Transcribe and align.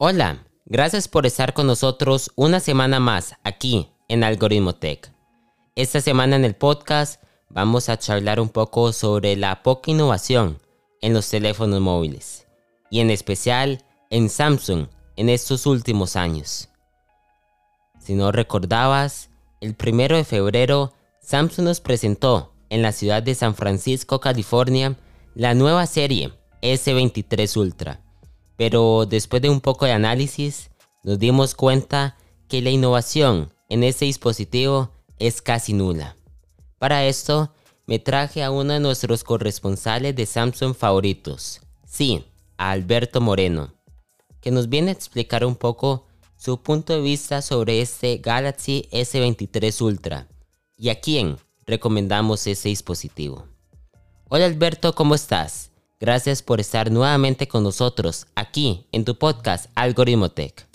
Hola, 0.00 0.46
gracias 0.64 1.08
por 1.08 1.26
estar 1.26 1.54
con 1.54 1.66
nosotros 1.66 2.30
una 2.36 2.60
semana 2.60 3.00
más 3.00 3.34
aquí 3.42 3.88
en 4.06 4.22
Algoritmo 4.22 4.76
Tech. 4.76 5.12
Esta 5.74 6.00
semana 6.00 6.36
en 6.36 6.44
el 6.44 6.54
podcast 6.54 7.20
vamos 7.50 7.88
a 7.88 7.98
charlar 7.98 8.38
un 8.38 8.48
poco 8.48 8.92
sobre 8.92 9.34
la 9.34 9.64
poca 9.64 9.90
innovación 9.90 10.60
en 11.00 11.14
los 11.14 11.28
teléfonos 11.28 11.80
móviles 11.80 12.46
y 12.92 13.00
en 13.00 13.10
especial 13.10 13.82
en 14.08 14.28
Samsung 14.28 14.86
en 15.16 15.28
estos 15.28 15.66
últimos 15.66 16.14
años. 16.14 16.68
Si 17.98 18.14
no 18.14 18.30
recordabas, 18.30 19.30
el 19.60 19.74
primero 19.74 20.16
de 20.16 20.22
febrero 20.22 20.92
Samsung 21.22 21.64
nos 21.64 21.80
presentó 21.80 22.54
en 22.70 22.82
la 22.82 22.92
ciudad 22.92 23.20
de 23.20 23.34
San 23.34 23.56
Francisco, 23.56 24.20
California, 24.20 24.96
la 25.34 25.54
nueva 25.54 25.86
serie 25.86 26.32
S23 26.62 27.56
Ultra. 27.56 28.07
Pero 28.58 29.06
después 29.06 29.40
de 29.40 29.48
un 29.48 29.60
poco 29.60 29.86
de 29.86 29.92
análisis, 29.92 30.68
nos 31.04 31.18
dimos 31.18 31.54
cuenta 31.54 32.16
que 32.48 32.60
la 32.60 32.70
innovación 32.70 33.50
en 33.68 33.84
ese 33.84 34.04
dispositivo 34.04 34.90
es 35.18 35.40
casi 35.40 35.72
nula. 35.72 36.16
Para 36.78 37.06
esto, 37.06 37.52
me 37.86 38.00
traje 38.00 38.42
a 38.42 38.50
uno 38.50 38.72
de 38.72 38.80
nuestros 38.80 39.22
corresponsales 39.22 40.14
de 40.16 40.26
Samsung 40.26 40.74
favoritos, 40.74 41.60
sí, 41.86 42.24
a 42.56 42.72
Alberto 42.72 43.20
Moreno, 43.20 43.72
que 44.40 44.50
nos 44.50 44.68
viene 44.68 44.90
a 44.90 44.94
explicar 44.94 45.44
un 45.44 45.54
poco 45.54 46.06
su 46.36 46.60
punto 46.60 46.92
de 46.92 47.00
vista 47.00 47.42
sobre 47.42 47.80
este 47.80 48.18
Galaxy 48.18 48.88
S23 48.90 49.80
Ultra 49.82 50.26
y 50.76 50.88
a 50.88 51.00
quién 51.00 51.38
recomendamos 51.64 52.46
ese 52.48 52.70
dispositivo. 52.70 53.46
Hola 54.28 54.46
Alberto, 54.46 54.94
¿cómo 54.96 55.14
estás? 55.14 55.67
Gracias 56.00 56.42
por 56.42 56.60
estar 56.60 56.92
nuevamente 56.92 57.48
con 57.48 57.64
nosotros 57.64 58.28
aquí 58.36 58.86
en 58.92 59.04
tu 59.04 59.18
podcast 59.18 59.70
Algoritmo 59.74 60.28
Tech. 60.30 60.68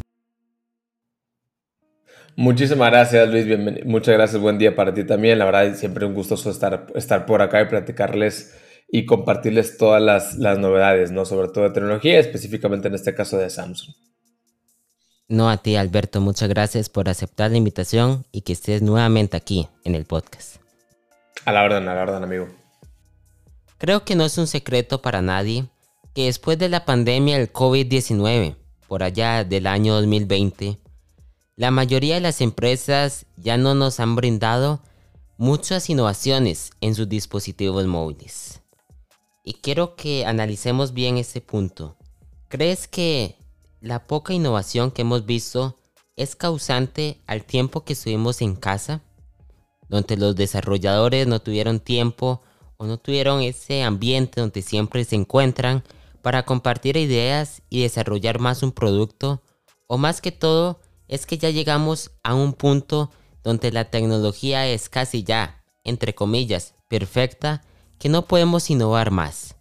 Muchísimas 2.35 2.91
gracias 2.91 3.29
Luis, 3.29 3.45
muchas 3.85 4.15
gracias, 4.15 4.41
buen 4.41 4.57
día 4.57 4.75
para 4.75 4.93
ti 4.93 5.05
también. 5.05 5.39
La 5.39 5.45
verdad, 5.45 5.75
siempre 5.75 6.05
un 6.05 6.13
gustoso 6.13 6.49
estar, 6.49 6.87
estar 6.95 7.25
por 7.25 7.41
acá 7.41 7.61
y 7.61 7.65
platicarles 7.65 8.53
y 8.89 9.05
compartirles 9.05 9.77
todas 9.77 10.01
las, 10.01 10.35
las 10.35 10.59
novedades, 10.59 11.11
¿no? 11.11 11.25
Sobre 11.25 11.47
todo 11.47 11.63
de 11.63 11.69
tecnología, 11.69 12.19
específicamente 12.19 12.89
en 12.89 12.95
este 12.95 13.15
caso 13.15 13.37
de 13.37 13.49
Samsung. 13.49 13.95
No 15.29 15.49
a 15.49 15.57
ti, 15.57 15.77
Alberto, 15.77 16.19
muchas 16.19 16.49
gracias 16.49 16.89
por 16.89 17.07
aceptar 17.07 17.51
la 17.51 17.57
invitación 17.57 18.25
y 18.31 18.41
que 18.41 18.53
estés 18.53 18.81
nuevamente 18.81 19.37
aquí 19.37 19.69
en 19.85 19.95
el 19.95 20.05
podcast. 20.05 20.57
A 21.45 21.53
la 21.53 21.63
orden, 21.63 21.87
a 21.87 21.95
la 21.95 22.01
orden, 22.01 22.23
amigo. 22.23 22.62
Creo 23.83 24.05
que 24.05 24.15
no 24.15 24.23
es 24.23 24.37
un 24.37 24.47
secreto 24.47 25.01
para 25.01 25.21
nadie 25.21 25.67
que 26.13 26.27
después 26.27 26.57
de 26.57 26.69
la 26.69 26.85
pandemia 26.85 27.37
del 27.37 27.51
COVID-19, 27.51 28.55
por 28.87 29.03
allá 29.03 29.43
del 29.43 29.67
año 29.67 29.95
2020, 29.95 30.77
la 31.57 31.69
mayoría 31.69 32.15
de 32.15 32.21
las 32.21 32.39
empresas 32.39 33.25
ya 33.35 33.57
no 33.57 33.75
nos 33.75 33.99
han 33.99 34.15
brindado 34.15 34.79
muchas 35.37 35.89
innovaciones 35.89 36.71
en 36.79 36.95
sus 36.95 37.09
dispositivos 37.09 37.85
móviles. 37.85 38.61
Y 39.43 39.55
quiero 39.55 39.97
que 39.97 40.25
analicemos 40.25 40.93
bien 40.93 41.17
ese 41.17 41.41
punto. 41.41 41.97
¿Crees 42.47 42.87
que 42.87 43.35
la 43.81 44.07
poca 44.07 44.31
innovación 44.33 44.91
que 44.91 45.01
hemos 45.01 45.25
visto 45.25 45.75
es 46.15 46.37
causante 46.37 47.19
al 47.27 47.43
tiempo 47.43 47.83
que 47.83 47.91
estuvimos 47.91 48.41
en 48.41 48.55
casa? 48.55 49.01
Donde 49.89 50.15
los 50.15 50.37
desarrolladores 50.37 51.27
no 51.27 51.41
tuvieron 51.41 51.81
tiempo 51.81 52.39
o 52.83 52.85
no 52.85 52.97
tuvieron 52.97 53.41
ese 53.41 53.81
ambiente 53.81 54.41
donde 54.41 54.61
siempre 54.61 55.05
se 55.05 55.15
encuentran 55.15 55.83
para 56.21 56.43
compartir 56.43 56.97
ideas 56.97 57.61
y 57.69 57.81
desarrollar 57.81 58.39
más 58.39 58.61
un 58.61 58.73
producto. 58.73 59.41
O 59.87 59.97
más 59.97 60.19
que 60.19 60.33
todo, 60.33 60.81
es 61.07 61.25
que 61.25 61.37
ya 61.37 61.49
llegamos 61.49 62.11
a 62.23 62.35
un 62.35 62.51
punto 62.51 63.09
donde 63.41 63.71
la 63.71 63.85
tecnología 63.85 64.67
es 64.67 64.89
casi 64.89 65.23
ya, 65.23 65.63
entre 65.85 66.13
comillas, 66.13 66.75
perfecta, 66.89 67.61
que 67.99 68.09
no 68.09 68.27
podemos 68.27 68.69
innovar 68.69 69.11
más. 69.11 69.55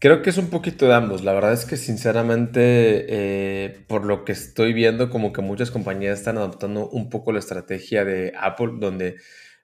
Creo 0.00 0.22
que 0.22 0.30
es 0.30 0.38
un 0.38 0.50
poquito 0.50 0.86
de 0.86 0.94
ambos. 0.94 1.22
La 1.22 1.32
verdad 1.32 1.52
es 1.52 1.64
que 1.64 1.76
sinceramente, 1.76 3.06
eh, 3.08 3.84
por 3.86 4.04
lo 4.04 4.24
que 4.24 4.32
estoy 4.32 4.72
viendo, 4.72 5.10
como 5.10 5.32
que 5.32 5.42
muchas 5.42 5.70
compañías 5.70 6.18
están 6.18 6.38
adoptando 6.38 6.88
un 6.88 7.08
poco 7.08 7.30
la 7.30 7.38
estrategia 7.38 8.04
de 8.04 8.32
Apple, 8.36 8.72
donde 8.80 9.16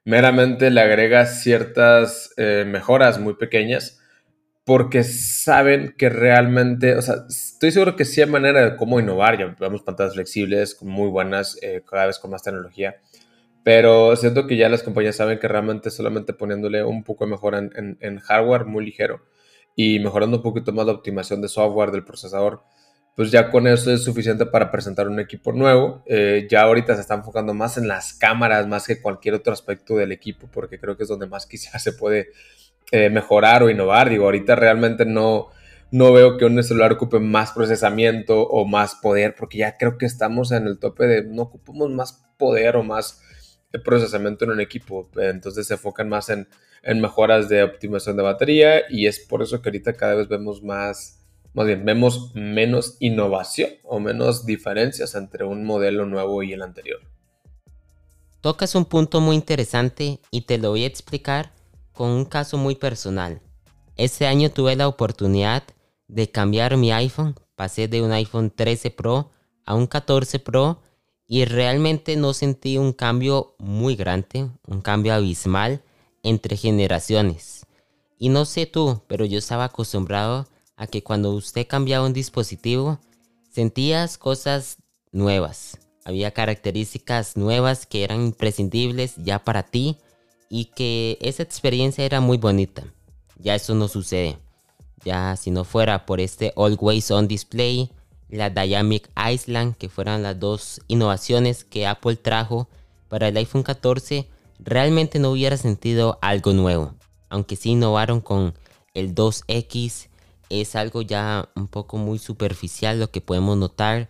meramente 0.05 0.69
le 0.69 0.81
agrega 0.81 1.25
ciertas 1.25 2.33
eh, 2.37 2.65
mejoras 2.67 3.19
muy 3.19 3.35
pequeñas 3.35 3.99
porque 4.65 5.03
saben 5.03 5.93
que 5.97 6.09
realmente, 6.09 6.95
o 6.95 7.01
sea, 7.01 7.25
estoy 7.27 7.71
seguro 7.71 7.95
que 7.95 8.05
sí 8.05 8.21
hay 8.21 8.29
manera 8.29 8.63
de 8.63 8.75
cómo 8.77 8.99
innovar, 8.99 9.37
ya 9.37 9.55
vemos 9.59 9.81
pantallas 9.81 10.13
flexibles 10.13 10.81
muy 10.81 11.09
buenas, 11.09 11.57
eh, 11.61 11.83
cada 11.89 12.07
vez 12.07 12.17
con 12.17 12.31
más 12.31 12.43
tecnología, 12.43 12.95
pero 13.63 14.15
siento 14.15 14.47
que 14.47 14.55
ya 14.55 14.69
las 14.69 14.83
compañías 14.83 15.17
saben 15.17 15.39
que 15.39 15.47
realmente 15.47 15.89
solamente 15.89 16.33
poniéndole 16.33 16.83
un 16.83 17.03
poco 17.03 17.27
mejor 17.27 17.55
en, 17.55 17.97
en, 17.99 18.19
hardware 18.19 18.65
muy 18.65 18.85
ligero 18.85 19.25
y 19.75 19.99
mejorando 19.99 20.37
un 20.37 20.43
poquito 20.43 20.71
más 20.71 20.85
la 20.85 20.93
optimización 20.93 21.41
de 21.41 21.49
software 21.49 21.91
del 21.91 22.05
procesador, 22.05 22.63
pues 23.15 23.29
ya 23.29 23.51
con 23.51 23.67
eso 23.67 23.91
es 23.91 24.03
suficiente 24.03 24.45
para 24.45 24.71
presentar 24.71 25.07
un 25.07 25.19
equipo 25.19 25.51
nuevo. 25.51 26.03
Eh, 26.07 26.47
ya 26.49 26.63
ahorita 26.63 26.95
se 26.95 27.01
está 27.01 27.13
enfocando 27.13 27.53
más 27.53 27.77
en 27.77 27.87
las 27.87 28.13
cámaras 28.13 28.67
más 28.67 28.87
que 28.87 29.01
cualquier 29.01 29.35
otro 29.35 29.53
aspecto 29.53 29.95
del 29.95 30.11
equipo, 30.11 30.47
porque 30.51 30.79
creo 30.79 30.97
que 30.97 31.03
es 31.03 31.09
donde 31.09 31.27
más 31.27 31.45
quizás 31.47 31.83
se 31.83 31.93
puede 31.93 32.29
eh, 32.91 33.09
mejorar 33.09 33.63
o 33.63 33.69
innovar. 33.69 34.09
Digo, 34.09 34.25
ahorita 34.25 34.55
realmente 34.55 35.05
no, 35.05 35.49
no 35.91 36.11
veo 36.11 36.37
que 36.37 36.45
un 36.45 36.61
celular 36.63 36.93
ocupe 36.93 37.19
más 37.19 37.51
procesamiento 37.51 38.41
o 38.41 38.65
más 38.65 38.95
poder, 38.95 39.35
porque 39.37 39.59
ya 39.59 39.77
creo 39.77 39.97
que 39.97 40.07
estamos 40.07 40.51
en 40.51 40.65
el 40.65 40.79
tope 40.79 41.05
de 41.05 41.23
no 41.23 41.43
ocupamos 41.43 41.91
más 41.91 42.23
poder 42.37 42.75
o 42.77 42.83
más 42.83 43.21
eh, 43.71 43.79
procesamiento 43.79 44.45
en 44.45 44.51
un 44.51 44.59
equipo. 44.59 45.07
Entonces 45.17 45.67
se 45.67 45.75
enfocan 45.75 46.09
más 46.09 46.29
en, 46.29 46.47
en 46.81 46.99
mejoras 46.99 47.47
de 47.47 47.61
optimización 47.61 48.17
de 48.17 48.23
batería 48.23 48.81
y 48.89 49.05
es 49.05 49.19
por 49.19 49.43
eso 49.43 49.61
que 49.61 49.69
ahorita 49.69 49.93
cada 49.93 50.15
vez 50.15 50.27
vemos 50.27 50.63
más, 50.63 51.22
más 51.53 51.67
bien, 51.67 51.85
vemos 51.85 52.31
menos 52.33 52.97
innovación 52.99 53.69
o 53.83 53.99
menos 53.99 54.45
diferencias 54.45 55.15
entre 55.15 55.45
un 55.45 55.63
modelo 55.65 56.05
nuevo 56.05 56.41
y 56.43 56.53
el 56.53 56.61
anterior. 56.61 56.99
Tocas 58.41 58.75
un 58.75 58.85
punto 58.85 59.21
muy 59.21 59.35
interesante 59.35 60.19
y 60.31 60.41
te 60.41 60.57
lo 60.57 60.71
voy 60.71 60.83
a 60.83 60.87
explicar 60.87 61.53
con 61.93 62.09
un 62.09 62.25
caso 62.25 62.57
muy 62.57 62.75
personal. 62.75 63.41
Este 63.95 64.25
año 64.25 64.49
tuve 64.49 64.75
la 64.75 64.87
oportunidad 64.87 65.63
de 66.07 66.29
cambiar 66.29 66.75
mi 66.75 66.91
iPhone. 66.91 67.35
Pasé 67.55 67.87
de 67.87 68.01
un 68.01 68.11
iPhone 68.11 68.49
13 68.49 68.91
Pro 68.91 69.29
a 69.65 69.75
un 69.75 69.85
14 69.85 70.39
Pro 70.39 70.81
y 71.27 71.45
realmente 71.45 72.15
no 72.15 72.33
sentí 72.33 72.77
un 72.77 72.93
cambio 72.93 73.55
muy 73.59 73.95
grande, 73.95 74.49
un 74.67 74.81
cambio 74.81 75.13
abismal 75.13 75.81
entre 76.23 76.57
generaciones. 76.57 77.65
Y 78.17 78.29
no 78.29 78.45
sé 78.45 78.65
tú, 78.65 79.03
pero 79.07 79.25
yo 79.25 79.37
estaba 79.37 79.65
acostumbrado 79.65 80.47
a 80.83 80.87
que 80.87 81.01
cuando 81.01 81.31
usted 81.31 81.65
cambiaba 81.65 82.05
un 82.05 82.11
dispositivo, 82.11 82.99
sentías 83.49 84.17
cosas 84.17 84.77
nuevas. 85.13 85.77
Había 86.03 86.31
características 86.31 87.37
nuevas 87.37 87.85
que 87.85 88.03
eran 88.03 88.21
imprescindibles 88.21 89.15
ya 89.15 89.39
para 89.39 89.63
ti 89.63 89.95
y 90.49 90.65
que 90.65 91.17
esa 91.21 91.41
experiencia 91.41 92.03
era 92.03 92.19
muy 92.19 92.37
bonita. 92.37 92.83
Ya 93.39 93.55
eso 93.55 93.75
no 93.75 93.87
sucede. 93.87 94.37
Ya 95.05 95.37
si 95.37 95.51
no 95.51 95.63
fuera 95.63 96.05
por 96.05 96.19
este 96.19 96.51
Always 96.57 97.09
On 97.11 97.29
Display, 97.29 97.89
la 98.27 98.49
Dynamic 98.49 99.09
Island, 99.15 99.77
que 99.77 99.87
fueran 99.87 100.21
las 100.21 100.37
dos 100.37 100.81
innovaciones 100.89 101.63
que 101.63 101.87
Apple 101.87 102.17
trajo 102.17 102.67
para 103.07 103.29
el 103.29 103.37
iPhone 103.37 103.63
14, 103.63 104.27
realmente 104.59 105.19
no 105.19 105.31
hubiera 105.31 105.55
sentido 105.55 106.19
algo 106.21 106.51
nuevo. 106.51 106.93
Aunque 107.29 107.55
sí 107.55 107.69
innovaron 107.69 108.19
con 108.19 108.53
el 108.93 109.15
2X, 109.15 110.09
es 110.49 110.75
algo 110.75 111.01
ya 111.01 111.49
un 111.55 111.67
poco 111.67 111.97
muy 111.97 112.19
superficial 112.19 112.99
lo 112.99 113.11
que 113.11 113.21
podemos 113.21 113.57
notar. 113.57 114.09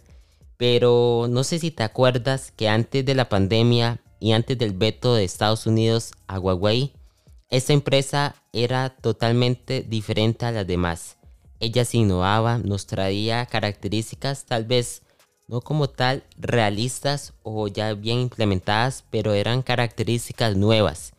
Pero 0.58 1.28
no 1.30 1.44
sé 1.44 1.60
si 1.60 1.72
te 1.72 1.84
acuerdas 1.84 2.52
que 2.56 2.70
antes 2.70 3.06
de 3.06 3.16
la 3.16 3.30
pandemia 3.30 4.00
y 4.20 4.32
antes 4.32 4.58
del 4.58 4.72
veto 4.72 5.16
de 5.16 5.24
Estados 5.24 5.68
Unidos 5.68 6.12
a 6.28 6.40
Huawei, 6.40 6.94
esta 7.50 7.74
empresa 7.74 8.36
era 8.52 8.90
totalmente 8.90 9.82
diferente 9.82 10.46
a 10.46 10.52
las 10.52 10.66
demás. 10.66 11.18
Ella 11.60 11.86
se 11.86 11.98
innovaba, 11.98 12.58
nos 12.58 12.88
traía 12.88 13.46
características 13.46 14.46
tal 14.46 14.66
vez 14.66 15.04
no 15.48 15.62
como 15.62 15.88
tal 15.88 16.24
realistas 16.38 17.34
o 17.44 17.68
ya 17.68 17.94
bien 17.94 18.20
implementadas, 18.22 19.04
pero 19.10 19.34
eran 19.34 19.62
características 19.62 20.56
nuevas. 20.56 21.14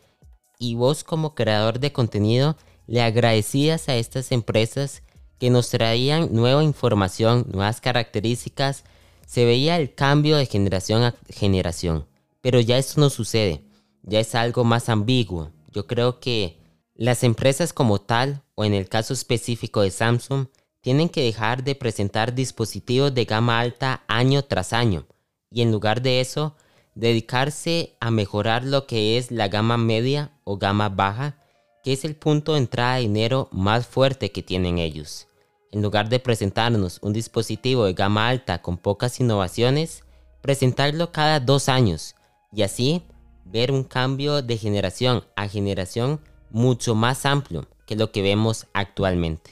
Y 0.59 0.75
vos 0.75 1.05
como 1.05 1.37
creador 1.37 1.79
de 1.79 1.93
contenido 1.93 2.57
le 2.89 3.01
agradecías 3.01 3.89
a 3.89 3.95
estas 3.95 4.33
empresas 4.33 5.04
que 5.45 5.51
nos 5.51 5.69
traían 5.69 6.31
nueva 6.33 6.65
información, 6.65 7.45
nuevas 7.53 7.83
características. 7.83 8.83
Se 9.27 9.45
veía 9.45 9.77
el 9.77 9.95
cambio 9.95 10.39
de 10.39 10.47
generación 10.47 11.03
a 11.03 11.15
generación. 11.29 12.07
Pero 12.41 12.61
ya 12.61 12.79
eso 12.79 12.99
no 12.99 13.11
sucede, 13.11 13.63
ya 14.05 14.21
es 14.21 14.35
algo 14.35 14.65
más 14.65 14.89
ambiguo. 14.89 15.51
Yo 15.71 15.87
creo 15.87 16.19
que 16.19 16.57
las 16.95 17.25
empresas 17.25 17.75
como 17.75 18.01
tal, 18.01 18.41
o 18.55 18.65
en 18.65 18.73
el 18.73 18.89
caso 18.89 19.13
específico 19.13 19.83
de 19.83 19.91
Samsung, 19.91 20.47
tienen 20.81 21.11
que 21.11 21.25
dejar 21.25 21.63
de 21.63 21.75
presentar 21.75 22.35
dispositivos 22.35 23.13
de 23.13 23.27
gama 23.27 23.61
alta 23.61 24.03
año 24.09 24.45
tras 24.45 24.73
año 24.73 25.05
y 25.51 25.61
en 25.61 25.71
lugar 25.71 26.01
de 26.01 26.23
eso, 26.23 26.57
dedicarse 26.95 27.99
a 28.01 28.11
mejorar 28.11 28.65
lo 28.65 28.87
que 28.87 29.19
es 29.19 29.31
la 29.31 29.49
gama 29.49 29.77
media 29.77 30.31
o 30.45 30.57
gama 30.57 30.89
baja, 30.89 31.37
que 31.83 31.93
es 31.93 32.07
el 32.07 32.17
punto 32.17 32.55
de 32.55 32.61
entrada 32.61 32.95
de 32.95 33.03
dinero 33.03 33.51
más 33.53 33.87
fuerte 33.87 34.33
que 34.33 34.43
tienen 34.43 34.79
ellos. 34.79 35.29
En 35.75 35.83
lugar 35.83 36.09
de 36.09 36.21
presentarnos 36.21 37.01
un 37.03 37.13
dispositivo 37.13 37.85
de 37.85 37.95
gama 37.95 38.29
alta 38.29 38.63
con 38.63 38.79
pocas 38.79 39.19
innovaciones, 39.19 40.05
presentarlo 40.41 41.11
cada 41.11 41.41
dos 41.41 41.69
años 41.69 42.15
y 42.53 42.63
así 42.63 43.03
ver 43.45 43.73
un 43.73 43.83
cambio 43.83 44.41
de 44.41 44.57
generación 44.57 45.25
a 45.35 45.49
generación 45.49 46.21
mucho 46.51 46.95
más 46.95 47.27
amplio 47.27 47.67
que 47.89 47.97
lo 47.97 48.13
que 48.13 48.23
vemos 48.23 48.69
actualmente. 48.73 49.51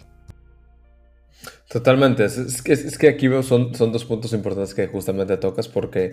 Totalmente, 1.69 2.24
es, 2.26 2.62
que, 2.62 2.74
es 2.74 2.96
que 2.96 3.08
aquí 3.08 3.28
son, 3.42 3.74
son 3.74 3.90
dos 3.90 4.04
puntos 4.04 4.32
importantes 4.32 4.74
que 4.74 4.86
justamente 4.86 5.36
tocas 5.38 5.66
porque 5.66 6.12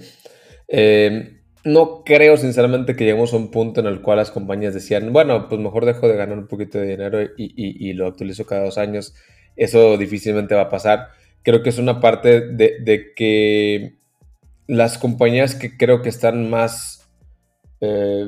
eh, 0.67 1.39
no 1.63 2.03
creo 2.03 2.35
sinceramente 2.35 2.95
que 2.95 3.03
lleguemos 3.03 3.31
a 3.33 3.38
un 3.38 3.51
punto 3.51 3.79
en 3.79 3.85
el 3.85 4.01
cual 4.01 4.17
las 4.17 4.31
compañías 4.31 4.73
decían, 4.73 5.13
bueno, 5.13 5.47
pues 5.47 5.61
mejor 5.61 5.85
dejo 5.85 6.07
de 6.07 6.15
ganar 6.15 6.39
un 6.39 6.47
poquito 6.47 6.79
de 6.79 6.88
dinero 6.88 7.21
y, 7.21 7.29
y, 7.38 7.94
lo 7.94 8.07
actualizo 8.07 8.47
cada 8.47 8.65
dos 8.65 8.79
años. 8.79 9.13
Eso 9.59 9.97
difícilmente 9.97 10.56
va 10.56 10.63
a 10.63 10.69
pasar. 10.69 11.09
Creo 11.44 11.61
que 11.61 11.69
es 11.69 11.77
una 11.77 12.00
parte 12.00 12.41
de, 12.41 13.13
que 13.15 13.95
las 14.67 14.97
compañías 14.97 15.56
que 15.56 15.77
creo 15.77 16.01
que 16.01 16.09
están 16.09 16.50
más... 16.50 17.09
Eh, 17.81 18.25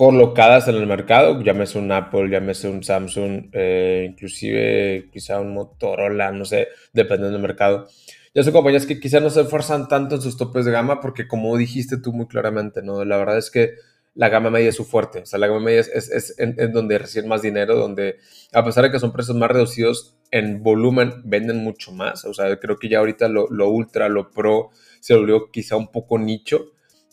colocadas 0.00 0.66
en 0.66 0.76
el 0.76 0.86
mercado, 0.86 1.42
llámese 1.42 1.78
un 1.78 1.92
Apple, 1.92 2.30
llámese 2.30 2.70
un 2.70 2.82
Samsung, 2.82 3.50
eh, 3.52 4.06
inclusive 4.08 5.10
quizá 5.12 5.40
un 5.40 5.52
Motorola, 5.52 6.32
no 6.32 6.46
sé, 6.46 6.68
dependiendo 6.94 7.32
del 7.32 7.42
mercado. 7.42 7.86
Ya 8.34 8.42
son 8.42 8.54
compañías 8.54 8.86
que 8.86 8.98
quizá 8.98 9.20
no 9.20 9.28
se 9.28 9.42
esfuerzan 9.42 9.88
tanto 9.88 10.14
en 10.14 10.22
sus 10.22 10.38
topes 10.38 10.64
de 10.64 10.72
gama 10.72 11.02
porque 11.02 11.28
como 11.28 11.54
dijiste 11.56 11.98
tú 11.98 12.14
muy 12.14 12.28
claramente, 12.28 12.80
¿no? 12.80 13.04
La 13.04 13.18
verdad 13.18 13.36
es 13.36 13.50
que 13.50 13.74
la 14.14 14.30
gama 14.30 14.48
media 14.48 14.70
es 14.70 14.76
su 14.76 14.86
fuerte, 14.86 15.20
o 15.20 15.26
sea, 15.26 15.38
la 15.38 15.48
gama 15.48 15.60
media 15.60 15.80
es, 15.80 15.88
es, 15.88 16.34
en, 16.38 16.72
donde 16.72 16.96
reciben 16.96 17.28
más 17.28 17.42
dinero, 17.42 17.76
donde 17.76 18.16
a 18.54 18.64
pesar 18.64 18.84
de 18.84 18.90
que 18.90 19.00
son 19.00 19.12
precios 19.12 19.36
más 19.36 19.50
reducidos, 19.50 20.16
en 20.30 20.62
volumen 20.62 21.22
venden 21.24 21.58
mucho 21.58 21.92
más, 21.92 22.24
o 22.24 22.34
sea, 22.34 22.58
creo 22.58 22.78
que 22.78 22.88
ya 22.88 22.98
ahorita 22.98 23.28
lo, 23.28 23.48
lo 23.50 23.68
ultra, 23.68 24.08
lo 24.08 24.30
pro, 24.30 24.70
se 25.00 25.14
volvió 25.14 25.50
quizá 25.50 25.76
un 25.76 25.90
poco 25.90 26.18
nicho, 26.18 26.72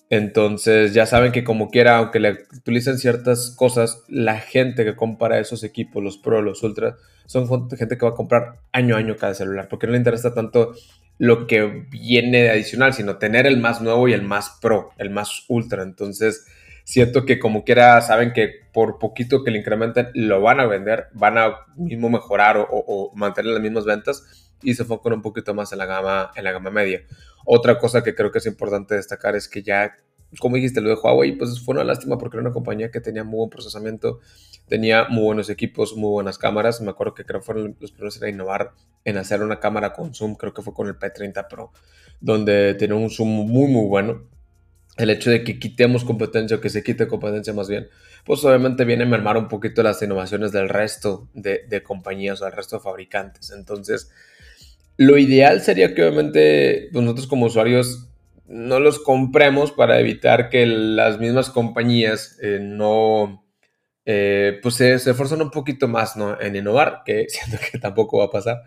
entonces 0.10 0.94
ya 0.94 1.06
saben 1.06 1.32
que 1.32 1.44
como 1.44 1.70
quiera, 1.70 1.98
aunque 1.98 2.20
le 2.20 2.46
utilicen 2.56 2.98
ciertas 2.98 3.54
cosas, 3.58 4.04
la 4.08 4.40
gente 4.40 4.86
que 4.86 4.96
compra 4.96 5.40
esos 5.40 5.64
equipos, 5.64 6.02
los 6.02 6.18
Pro, 6.18 6.42
los 6.42 6.64
Ultra, 6.64 6.96
son 7.26 7.70
gente 7.70 7.98
que 7.98 8.06
va 8.06 8.12
a 8.12 8.16
comprar 8.16 8.54
año 8.72 8.96
a 8.96 9.00
año 9.00 9.18
cada 9.18 9.34
celular, 9.34 9.68
porque 9.70 9.86
no 9.86 9.92
le 9.92 9.98
interesa 9.98 10.34
tanto 10.34 10.74
lo 11.18 11.46
que 11.46 11.86
viene 11.90 12.44
de 12.44 12.50
adicional, 12.52 12.94
sino 12.94 13.18
tener 13.18 13.48
el 13.48 13.58
más 13.58 13.82
nuevo 13.82 14.08
y 14.08 14.14
el 14.14 14.22
más 14.22 14.58
Pro, 14.62 14.92
el 14.98 15.10
más 15.10 15.44
Ultra. 15.50 15.84
Entonces 15.84 16.46
siento 16.88 17.26
que 17.26 17.38
como 17.38 17.66
quiera 17.66 18.00
saben 18.00 18.32
que 18.32 18.50
por 18.72 18.98
poquito 18.98 19.44
que 19.44 19.52
le 19.52 19.60
incrementen, 19.60 20.08
lo 20.14 20.40
van 20.40 20.62
a 20.62 20.68
vender, 20.68 21.08
van 21.12 21.38
a 21.38 21.66
mismo 21.76 22.10
mejorar 22.10 22.66
o, 22.72 23.12
mantener 23.14 23.52
las 23.52 23.62
mismas 23.62 23.84
ventas 23.84 24.54
y 24.64 24.74
se 24.74 24.84
enfocan 24.84 25.12
un 25.12 25.22
poquito 25.22 25.54
más 25.54 25.74
en 25.74 25.80
la 25.80 25.86
gama, 25.86 26.32
en 26.34 26.46
la 26.46 26.54
gama 26.54 26.70
media. 26.70 27.02
Otra 27.46 27.78
cosa 27.78 28.04
que 28.04 28.16
creo 28.16 28.32
que 28.32 28.38
es 28.38 28.46
importante 28.46 28.96
destacar 28.96 29.36
es 29.36 29.50
que 29.50 29.64
ya, 29.64 29.98
como 30.40 30.56
dijiste, 30.56 30.80
lo 30.80 30.88
de 30.88 30.96
Huawei, 30.96 31.34
pues 31.38 31.60
fue 31.60 31.76
una 31.76 31.84
lástima 31.84 32.18
porque 32.18 32.38
era 32.38 32.46
una 32.46 32.54
compañía 32.54 32.90
que 32.90 33.02
tenía 33.02 33.26
muy 33.26 33.40
buen 33.40 33.50
procesamiento, 33.50 34.22
tenía 34.70 35.10
muy 35.10 35.26
buenos 35.26 35.50
equipos, 35.50 35.94
muy 35.98 36.10
buenas 36.10 36.38
cámaras. 36.38 36.80
Me 36.80 36.92
acuerdo 36.92 37.16
que 37.16 37.26
creo 37.26 37.42
que 37.42 37.46
fueron 37.46 37.76
los 37.82 37.92
primeros 37.92 38.22
en 38.22 38.30
innovar 38.30 38.72
en 39.04 39.18
hacer 39.18 39.44
una 39.44 39.60
cámara 39.60 39.92
con 39.92 40.14
zoom, 40.14 40.36
creo 40.36 40.54
que 40.54 40.62
fue 40.62 40.74
con 40.74 40.88
el 40.88 40.98
P30 40.98 41.48
Pro, 41.50 41.74
donde 42.22 42.76
tenía 42.76 42.96
un 42.96 43.10
zoom 43.10 43.28
muy, 43.28 43.70
muy 43.70 43.88
bueno. 43.90 44.37
El 44.98 45.10
hecho 45.10 45.30
de 45.30 45.44
que 45.44 45.60
quitemos 45.60 46.04
competencia 46.04 46.58
o 46.58 46.62
que 46.62 46.70
se 46.70 46.84
quite 46.84 47.08
competencia 47.08 47.54
más 47.54 47.70
bien, 47.70 47.88
pues 48.26 48.44
obviamente 48.44 48.84
viene 48.84 49.04
a 49.04 49.08
mermar 49.08 49.38
un 49.38 49.48
poquito 49.48 49.84
las 49.84 50.02
innovaciones 50.02 50.52
del 50.52 50.70
resto 50.70 51.30
de, 51.34 51.84
compañías 51.84 52.42
o 52.42 52.46
del 52.46 52.54
resto 52.54 52.78
de 52.78 52.84
fabricantes. 52.84 53.52
Entonces, 53.52 54.12
lo 54.98 55.18
ideal 55.18 55.62
sería 55.62 55.94
que 55.94 56.04
obviamente 56.04 56.90
pues, 56.92 57.04
nosotros 57.04 57.28
como 57.28 57.46
usuarios 57.46 58.10
no 58.48 58.80
los 58.80 59.00
compremos 59.00 59.72
para 59.72 60.00
evitar 60.00 60.50
que 60.50 60.66
las 60.66 61.20
mismas 61.20 61.50
compañías 61.50 62.38
eh, 62.42 62.60
no, 62.62 63.46
eh, 64.06 64.60
pues 64.64 64.76
se, 64.76 64.94
esfuerzan 64.94 65.42
un 65.42 65.52
poquito 65.52 65.88
más 65.88 66.16
¿no? 66.16 66.40
en 66.40 66.56
innovar, 66.56 67.04
que 67.06 67.26
siento 67.30 67.58
que 67.72 67.78
tampoco 67.78 68.20
va 68.20 68.26
a 68.26 68.32
pasar. 68.32 68.64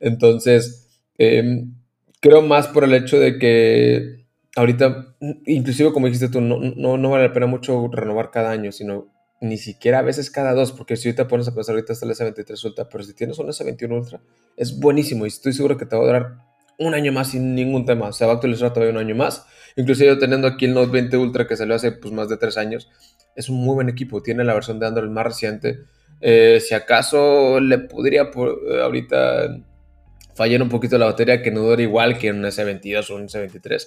Entonces, 0.00 1.00
em, 1.18 1.74
creo 2.20 2.42
más 2.42 2.68
por 2.68 2.84
el 2.84 2.94
hecho 2.94 3.18
de 3.18 3.38
que 3.38 4.23
ahorita, 4.56 5.16
inclusive 5.46 5.92
como 5.92 6.06
dijiste 6.06 6.28
tú, 6.28 6.40
no, 6.40 6.58
no, 6.58 6.96
no 6.96 7.10
vale 7.10 7.28
la 7.28 7.32
pena 7.32 7.46
mucho 7.46 7.88
renovar 7.92 8.30
cada 8.30 8.50
año, 8.50 8.72
sino 8.72 9.12
ni 9.40 9.58
siquiera 9.58 9.98
a 9.98 10.02
veces 10.02 10.30
cada 10.30 10.52
dos, 10.54 10.72
porque 10.72 10.96
si 10.96 11.08
ahorita 11.08 11.28
pones 11.28 11.48
a 11.48 11.54
pensar, 11.54 11.74
ahorita 11.74 11.92
está 11.92 12.06
el 12.06 12.12
S23 12.12 12.64
Ultra, 12.64 12.88
pero 12.88 13.04
si 13.04 13.14
tienes 13.14 13.38
un 13.38 13.48
S21 13.48 13.92
Ultra, 13.92 14.20
es 14.56 14.78
buenísimo 14.78 15.24
y 15.26 15.28
estoy 15.28 15.52
seguro 15.52 15.76
que 15.76 15.86
te 15.86 15.96
va 15.96 16.02
a 16.02 16.06
durar 16.06 16.36
un 16.78 16.94
año 16.94 17.12
más 17.12 17.30
sin 17.30 17.54
ningún 17.54 17.84
tema. 17.84 18.12
Se 18.12 18.24
va 18.24 18.32
a 18.32 18.34
actualizar 18.34 18.72
todavía 18.72 18.92
un 18.92 18.98
año 18.98 19.14
más. 19.14 19.46
Inclusive 19.76 20.08
yo 20.08 20.18
teniendo 20.18 20.48
aquí 20.48 20.64
el 20.64 20.74
Note 20.74 20.90
20 20.90 21.16
Ultra 21.18 21.46
que 21.46 21.56
salió 21.56 21.74
hace 21.74 21.92
pues, 21.92 22.12
más 22.12 22.28
de 22.28 22.36
tres 22.36 22.56
años, 22.56 22.90
es 23.36 23.48
un 23.48 23.56
muy 23.56 23.74
buen 23.74 23.88
equipo. 23.88 24.22
Tiene 24.22 24.44
la 24.44 24.54
versión 24.54 24.78
de 24.78 24.86
Android 24.86 25.10
más 25.10 25.24
reciente. 25.24 25.80
Eh, 26.20 26.60
si 26.60 26.74
acaso 26.74 27.60
le 27.60 27.78
podría 27.78 28.30
por, 28.30 28.58
eh, 28.70 28.82
ahorita 28.82 29.58
fallar 30.34 30.62
un 30.62 30.68
poquito 30.68 30.98
la 30.98 31.06
batería, 31.06 31.42
que 31.42 31.50
no 31.50 31.60
dure 31.60 31.82
igual 31.82 32.18
que 32.18 32.30
un 32.30 32.42
S22 32.42 33.10
o 33.10 33.16
un 33.16 33.28
S23 33.28 33.86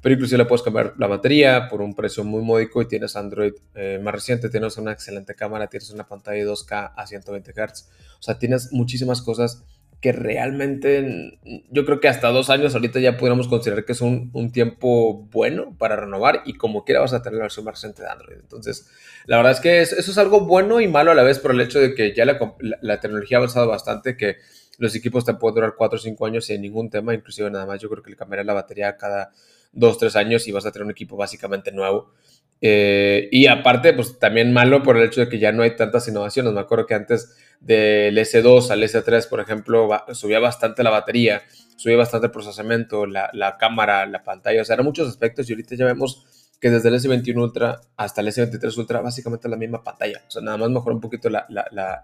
pero 0.00 0.14
inclusive 0.14 0.38
le 0.38 0.44
puedes 0.44 0.62
cambiar 0.62 0.94
la 0.98 1.06
batería 1.06 1.68
por 1.68 1.80
un 1.80 1.94
precio 1.94 2.24
muy 2.24 2.42
módico 2.42 2.82
y 2.82 2.86
tienes 2.86 3.16
Android 3.16 3.52
eh, 3.74 3.98
más 4.02 4.14
reciente, 4.14 4.48
tienes 4.48 4.76
una 4.76 4.92
excelente 4.92 5.34
cámara, 5.34 5.66
tienes 5.68 5.90
una 5.90 6.06
pantalla 6.06 6.38
de 6.38 6.50
2K 6.50 6.92
a 6.96 7.06
120 7.06 7.52
Hz, 7.52 7.88
o 8.18 8.22
sea, 8.22 8.38
tienes 8.38 8.72
muchísimas 8.72 9.22
cosas 9.22 9.64
que 10.00 10.12
realmente 10.12 11.38
yo 11.70 11.84
creo 11.86 12.00
que 12.00 12.08
hasta 12.08 12.28
dos 12.28 12.50
años 12.50 12.74
ahorita 12.74 13.00
ya 13.00 13.16
podríamos 13.16 13.48
considerar 13.48 13.84
que 13.84 13.92
es 13.92 14.02
un, 14.02 14.30
un, 14.34 14.52
tiempo 14.52 15.26
bueno 15.32 15.74
para 15.78 15.96
renovar 15.96 16.42
y 16.44 16.54
como 16.54 16.84
quiera 16.84 17.00
vas 17.00 17.14
a 17.14 17.22
tener 17.22 17.38
la 17.38 17.44
versión 17.44 17.64
más 17.64 17.74
reciente 17.74 18.02
de 18.02 18.08
Android. 18.10 18.36
Entonces, 18.38 18.88
la 19.24 19.38
verdad 19.38 19.52
es 19.52 19.60
que 19.60 19.80
eso 19.80 19.94
es 19.96 20.18
algo 20.18 20.40
bueno 20.40 20.80
y 20.80 20.88
malo 20.88 21.12
a 21.12 21.14
la 21.14 21.22
vez 21.22 21.38
por 21.38 21.52
el 21.52 21.60
hecho 21.60 21.80
de 21.80 21.94
que 21.94 22.14
ya 22.14 22.26
la, 22.26 22.38
la, 22.82 23.00
tecnología 23.00 23.38
ha 23.38 23.40
avanzado 23.40 23.68
bastante, 23.68 24.16
que 24.16 24.36
los 24.78 24.94
equipos 24.94 25.24
te 25.24 25.34
pueden 25.34 25.56
durar 25.56 25.74
4 25.76 25.96
o 25.96 26.00
5 26.00 26.26
años 26.26 26.44
sin 26.44 26.60
ningún 26.60 26.90
tema, 26.90 27.14
inclusive 27.14 27.50
nada 27.50 27.64
más 27.64 27.80
yo 27.80 27.88
creo 27.88 28.02
que 28.02 28.10
le 28.10 28.16
cambiará 28.16 28.44
la 28.44 28.52
batería 28.52 28.96
cada 28.96 29.32
dos, 29.72 29.98
tres 29.98 30.16
años 30.16 30.46
y 30.48 30.52
vas 30.52 30.66
a 30.66 30.72
tener 30.72 30.84
un 30.84 30.90
equipo 30.90 31.16
básicamente 31.16 31.72
nuevo. 31.72 32.12
Eh, 32.60 33.28
y 33.30 33.46
aparte, 33.46 33.92
pues 33.92 34.18
también 34.18 34.52
malo 34.52 34.82
por 34.82 34.96
el 34.96 35.04
hecho 35.04 35.20
de 35.20 35.28
que 35.28 35.38
ya 35.38 35.52
no 35.52 35.62
hay 35.62 35.76
tantas 35.76 36.08
innovaciones. 36.08 36.52
Me 36.52 36.60
acuerdo 36.60 36.86
que 36.86 36.94
antes 36.94 37.36
del 37.60 38.16
S2 38.16 38.70
al 38.70 38.82
S3, 38.82 39.28
por 39.28 39.40
ejemplo, 39.40 39.88
subía 40.12 40.38
bastante 40.38 40.82
la 40.82 40.90
batería, 40.90 41.42
subía 41.76 41.96
bastante 41.96 42.26
el 42.26 42.32
procesamiento, 42.32 43.06
la, 43.06 43.56
cámara, 43.58 44.06
la 44.06 44.22
pantalla, 44.22 44.62
o 44.62 44.64
sea, 44.64 44.74
eran 44.74 44.86
muchos 44.86 45.08
aspectos 45.08 45.48
y 45.48 45.52
ahorita 45.52 45.74
ya 45.74 45.84
vemos 45.84 46.52
que 46.60 46.70
desde 46.70 46.88
el 46.88 46.94
S21 46.94 47.36
Ultra 47.36 47.80
hasta 47.96 48.22
el 48.22 48.28
S23 48.28 48.76
Ultra 48.78 49.00
básicamente 49.00 49.48
la 49.48 49.56
misma 49.56 49.82
pantalla. 49.82 50.22
O 50.26 50.30
sea, 50.30 50.42
nada 50.42 50.56
más 50.56 50.70
mejora 50.70 50.94
un 50.94 51.00
poquito 51.00 51.28
la, 51.28 51.46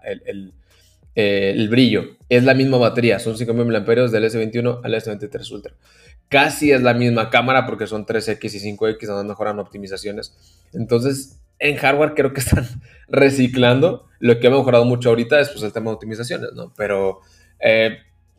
el, 0.03 0.53
eh, 1.15 1.51
el, 1.55 1.69
brillo. 1.69 2.17
Es 2.29 2.43
la 2.43 2.53
misma 2.53 2.77
batería, 2.77 3.19
son 3.19 3.37
5000 3.37 3.65
mAh 3.65 3.81
del 3.83 4.23
S21 4.25 4.81
al 4.83 4.93
S23 4.93 5.51
Ultra. 5.51 5.73
Casi 6.29 6.71
es 6.71 6.81
la 6.81 6.93
misma 6.93 7.29
cámara 7.29 7.65
porque 7.65 7.85
son 7.85 8.05
3X 8.05 8.55
y 8.55 8.75
5X 8.75 9.05
donde 9.05 9.29
mejoran 9.29 9.59
optimizaciones. 9.59 10.35
Entonces, 10.73 11.39
en 11.59 11.77
hardware 11.77 12.15
creo 12.15 12.33
que 12.33 12.39
están 12.39 12.67
reciclando. 13.07 14.07
Lo 14.19 14.39
que 14.39 14.47
ha 14.47 14.49
mejorado 14.49 14.85
mucho 14.85 15.09
ahorita 15.09 15.39
es 15.39 15.49
pues, 15.49 15.63
el 15.63 15.73
tema 15.73 15.91
de 15.91 15.95
optimizaciones, 15.95 16.49
¿no? 16.55 16.73
Pero 16.75 17.19
eh, 17.59 17.97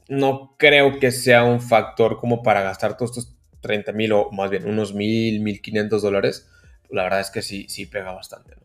no 0.08 0.56
creo 0.58 0.98
que 0.98 1.12
sea 1.12 1.44
un 1.44 1.60
factor 1.60 2.18
como 2.18 2.42
para 2.42 2.62
gastar 2.62 2.96
todos 2.96 3.16
estos 3.16 3.34
30 3.60 3.92
mil 3.92 4.12
o 4.12 4.30
más 4.30 4.50
bien 4.50 4.68
unos 4.68 4.92
mil, 4.94 5.40
1500 5.40 6.02
dólares. 6.02 6.50
La 6.90 7.04
verdad 7.04 7.20
es 7.20 7.30
que 7.30 7.42
sí, 7.42 7.66
sí 7.68 7.86
pega 7.86 8.12
bastante. 8.12 8.63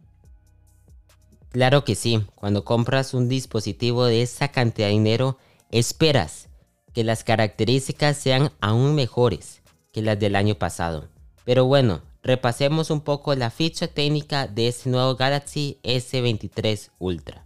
Claro 1.51 1.84
que 1.84 1.96
sí, 1.96 2.24
cuando 2.36 2.63
compras 2.63 3.13
un 3.13 3.27
dispositivo 3.27 4.06
de 4.06 4.22
esa 4.22 4.50
cantidad 4.50 4.88
de 4.88 4.94
dinero, 4.94 5.38
esperas 5.72 6.48
que 6.94 7.03
las 7.03 7.24
características 7.24 8.18
sean 8.18 8.51
aún 8.62 8.96
mejores 8.96 9.62
que 9.91 10.01
las 10.01 10.20
del 10.20 10.36
año 10.36 10.56
pasado. 10.56 11.08
Pero 11.46 11.65
bueno, 11.65 12.01
repasemos 12.22 12.91
un 12.91 13.01
poco 13.01 13.34
la 13.34 13.50
ficha 13.50 13.88
técnica 13.88 14.48
de 14.48 14.68
este 14.68 14.89
nuevo 14.89 15.15
Galaxy 15.15 15.79
S23 15.84 16.91
Ultra. 17.00 17.46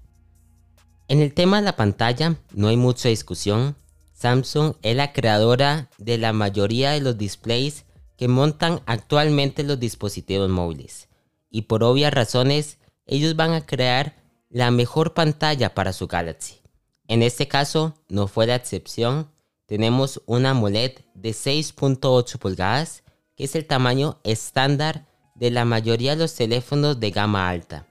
En 1.07 1.21
el 1.21 1.33
tema 1.33 1.57
de 1.57 1.65
la 1.65 1.75
pantalla 1.75 2.37
no 2.53 2.67
hay 2.67 2.77
mucha 2.77 3.09
discusión. 3.09 3.75
Samsung 4.13 4.75
es 4.81 4.95
la 4.95 5.13
creadora 5.13 5.89
de 5.97 6.17
la 6.17 6.33
mayoría 6.33 6.91
de 6.91 7.01
los 7.01 7.17
displays 7.17 7.85
que 8.17 8.27
montan 8.27 8.81
actualmente 8.85 9.63
los 9.63 9.79
dispositivos 9.79 10.49
móviles. 10.49 11.09
Y 11.49 11.63
por 11.63 11.83
obvias 11.83 12.13
razones, 12.13 12.77
ellos 13.05 13.35
van 13.35 13.53
a 13.53 13.65
crear 13.65 14.15
la 14.49 14.71
mejor 14.71 15.13
pantalla 15.13 15.73
para 15.73 15.93
su 15.93 16.07
Galaxy. 16.07 16.61
En 17.07 17.21
este 17.21 17.47
caso 17.47 17.95
no 18.07 18.27
fue 18.27 18.47
la 18.47 18.55
excepción. 18.55 19.31
Tenemos 19.65 20.21
una 20.25 20.51
AMOLED 20.51 20.99
de 21.13 21.31
6.8 21.31 22.37
pulgadas, 22.37 23.03
que 23.35 23.45
es 23.45 23.55
el 23.55 23.65
tamaño 23.65 24.19
estándar 24.23 25.05
de 25.35 25.51
la 25.51 25.65
mayoría 25.65 26.11
de 26.11 26.21
los 26.21 26.35
teléfonos 26.35 26.99
de 26.99 27.11
gama 27.11 27.49
alta. 27.49 27.87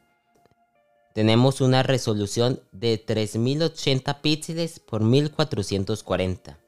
Tenemos 1.15 1.61
una 1.61 1.83
resolución 1.83 2.61
de 2.73 2.97
3080 2.97 4.23
píxeles 4.23 4.81
por 4.81 5.03
1440, 5.03 6.59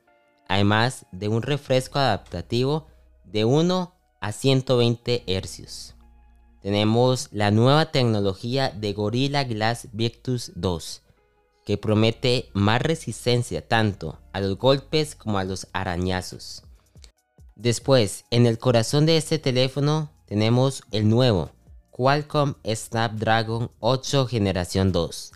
además 0.48 1.06
de 1.12 1.28
un 1.28 1.40
refresco 1.40 1.98
adaptativo 1.98 2.88
de 3.24 3.46
1 3.46 3.94
a 4.20 4.32
120 4.32 5.24
Hz. 5.26 5.93
Tenemos 6.64 7.28
la 7.30 7.50
nueva 7.50 7.92
tecnología 7.92 8.70
de 8.70 8.94
Gorilla 8.94 9.44
Glass 9.44 9.88
Victus 9.92 10.50
2, 10.54 11.02
que 11.66 11.76
promete 11.76 12.48
más 12.54 12.80
resistencia 12.80 13.68
tanto 13.68 14.18
a 14.32 14.40
los 14.40 14.56
golpes 14.56 15.14
como 15.14 15.36
a 15.36 15.44
los 15.44 15.66
arañazos. 15.74 16.62
Después, 17.54 18.24
en 18.30 18.46
el 18.46 18.56
corazón 18.56 19.04
de 19.04 19.18
este 19.18 19.38
teléfono 19.38 20.10
tenemos 20.24 20.82
el 20.90 21.06
nuevo 21.06 21.50
Qualcomm 21.90 22.54
Snapdragon 22.66 23.70
8 23.80 24.26
Generación 24.26 24.90
2. 24.90 25.32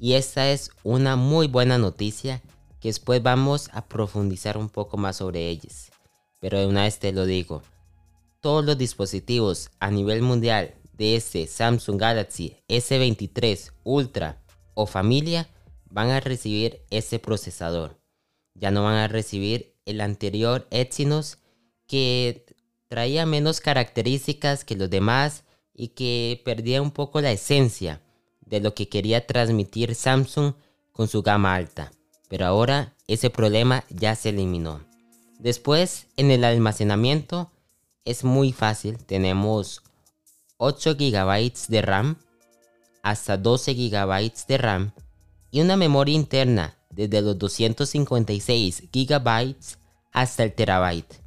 Y 0.00 0.14
esta 0.14 0.50
es 0.50 0.72
una 0.82 1.14
muy 1.14 1.46
buena 1.46 1.78
noticia 1.78 2.42
que 2.80 2.88
después 2.88 3.22
vamos 3.22 3.70
a 3.72 3.84
profundizar 3.84 4.58
un 4.58 4.68
poco 4.68 4.96
más 4.96 5.14
sobre 5.18 5.48
ellas. 5.48 5.92
Pero 6.40 6.58
de 6.58 6.66
una 6.66 6.82
vez 6.82 6.98
te 6.98 7.12
lo 7.12 7.24
digo, 7.24 7.62
todos 8.42 8.64
los 8.64 8.76
dispositivos 8.76 9.70
a 9.78 9.90
nivel 9.90 10.20
mundial 10.20 10.74
de 10.92 11.16
este 11.16 11.46
Samsung 11.46 11.98
Galaxy 11.98 12.56
S23 12.68 13.72
Ultra 13.84 14.42
o 14.74 14.86
familia 14.86 15.48
van 15.88 16.10
a 16.10 16.20
recibir 16.20 16.82
ese 16.90 17.18
procesador. 17.18 17.98
Ya 18.54 18.70
no 18.70 18.82
van 18.82 18.96
a 18.96 19.08
recibir 19.08 19.74
el 19.86 20.00
anterior 20.00 20.66
Exynos 20.70 21.38
que 21.86 22.44
traía 22.88 23.26
menos 23.26 23.60
características 23.60 24.64
que 24.64 24.76
los 24.76 24.90
demás 24.90 25.44
y 25.72 25.88
que 25.88 26.42
perdía 26.44 26.82
un 26.82 26.90
poco 26.90 27.20
la 27.20 27.30
esencia 27.32 28.02
de 28.40 28.60
lo 28.60 28.74
que 28.74 28.88
quería 28.88 29.26
transmitir 29.26 29.94
Samsung 29.94 30.54
con 30.90 31.06
su 31.08 31.22
gama 31.22 31.54
alta. 31.54 31.92
Pero 32.28 32.46
ahora 32.46 32.96
ese 33.06 33.30
problema 33.30 33.84
ya 33.88 34.16
se 34.16 34.30
eliminó. 34.30 34.80
Después, 35.38 36.06
en 36.16 36.30
el 36.30 36.44
almacenamiento 36.44 37.50
es 38.04 38.24
muy 38.24 38.52
fácil. 38.52 38.98
Tenemos 38.98 39.82
8 40.58 40.94
GB 40.94 41.52
de 41.68 41.82
RAM 41.82 42.16
hasta 43.02 43.36
12 43.36 43.74
GB 43.74 44.32
de 44.46 44.58
RAM 44.58 44.92
y 45.50 45.60
una 45.60 45.76
memoria 45.76 46.14
interna 46.14 46.76
desde 46.90 47.20
los 47.22 47.38
256 47.38 48.84
GB 48.92 49.56
hasta 50.12 50.44
el 50.44 50.52
terabyte. 50.52 51.20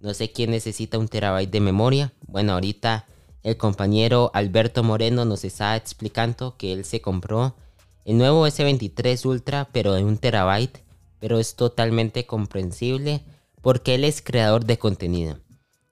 No 0.00 0.14
sé 0.14 0.30
quién 0.30 0.50
necesita 0.50 0.98
un 0.98 1.08
terabyte 1.08 1.50
de 1.50 1.60
memoria. 1.60 2.12
Bueno, 2.28 2.52
ahorita 2.52 3.06
el 3.42 3.56
compañero 3.56 4.30
Alberto 4.34 4.82
Moreno 4.82 5.24
nos 5.24 5.44
está 5.44 5.76
explicando 5.76 6.56
que 6.56 6.72
él 6.72 6.84
se 6.84 7.00
compró 7.00 7.56
el 8.04 8.18
nuevo 8.18 8.46
S23 8.46 9.24
Ultra, 9.26 9.68
pero 9.72 9.94
de 9.94 10.04
un 10.04 10.18
terabyte, 10.18 10.84
pero 11.18 11.38
es 11.38 11.56
totalmente 11.56 12.24
comprensible 12.26 13.24
porque 13.62 13.96
él 13.96 14.04
es 14.04 14.22
creador 14.22 14.64
de 14.64 14.78
contenido. 14.78 15.38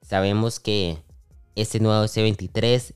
Sabemos 0.05 0.59
que 0.59 0.99
este 1.55 1.79
nuevo 1.79 2.03
S23 2.03 2.93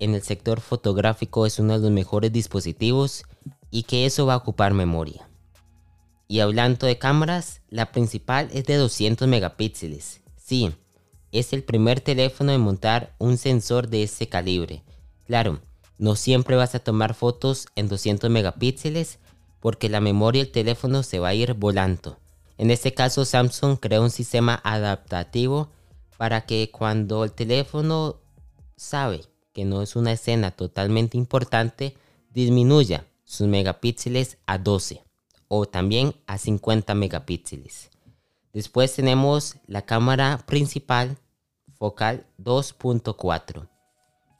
en 0.00 0.14
el 0.14 0.22
sector 0.22 0.60
fotográfico 0.60 1.46
es 1.46 1.60
uno 1.60 1.74
de 1.74 1.78
los 1.78 1.92
mejores 1.92 2.32
dispositivos 2.32 3.22
y 3.70 3.84
que 3.84 4.06
eso 4.06 4.26
va 4.26 4.34
a 4.34 4.38
ocupar 4.38 4.74
memoria. 4.74 5.28
Y 6.26 6.40
hablando 6.40 6.88
de 6.88 6.98
cámaras, 6.98 7.62
la 7.70 7.92
principal 7.92 8.48
es 8.52 8.64
de 8.64 8.74
200 8.74 9.28
megapíxeles. 9.28 10.20
Sí, 10.36 10.72
es 11.30 11.52
el 11.52 11.62
primer 11.62 12.00
teléfono 12.00 12.50
en 12.50 12.60
montar 12.60 13.14
un 13.18 13.38
sensor 13.38 13.88
de 13.88 14.02
ese 14.02 14.28
calibre. 14.28 14.82
Claro, 15.28 15.60
no 15.96 16.16
siempre 16.16 16.56
vas 16.56 16.74
a 16.74 16.80
tomar 16.80 17.14
fotos 17.14 17.68
en 17.76 17.88
200 17.88 18.30
megapíxeles 18.30 19.20
porque 19.60 19.88
la 19.88 20.00
memoria 20.00 20.42
del 20.42 20.52
teléfono 20.52 21.04
se 21.04 21.20
va 21.20 21.28
a 21.28 21.34
ir 21.34 21.54
volando. 21.54 22.18
En 22.56 22.72
este 22.72 22.94
caso 22.94 23.24
Samsung 23.24 23.78
creó 23.78 24.02
un 24.02 24.10
sistema 24.10 24.60
adaptativo 24.64 25.70
para 26.18 26.42
que 26.42 26.70
cuando 26.70 27.24
el 27.24 27.32
teléfono 27.32 28.16
sabe 28.76 29.22
que 29.54 29.64
no 29.64 29.80
es 29.80 29.96
una 29.96 30.12
escena 30.12 30.50
totalmente 30.50 31.16
importante, 31.16 31.96
disminuya 32.34 33.06
sus 33.24 33.46
megapíxeles 33.46 34.36
a 34.44 34.58
12 34.58 35.02
o 35.48 35.66
también 35.66 36.14
a 36.26 36.36
50 36.36 36.94
megapíxeles. 36.94 37.90
Después 38.52 38.94
tenemos 38.94 39.56
la 39.66 39.82
cámara 39.82 40.44
principal 40.44 41.16
focal 41.78 42.26
2.4, 42.42 43.68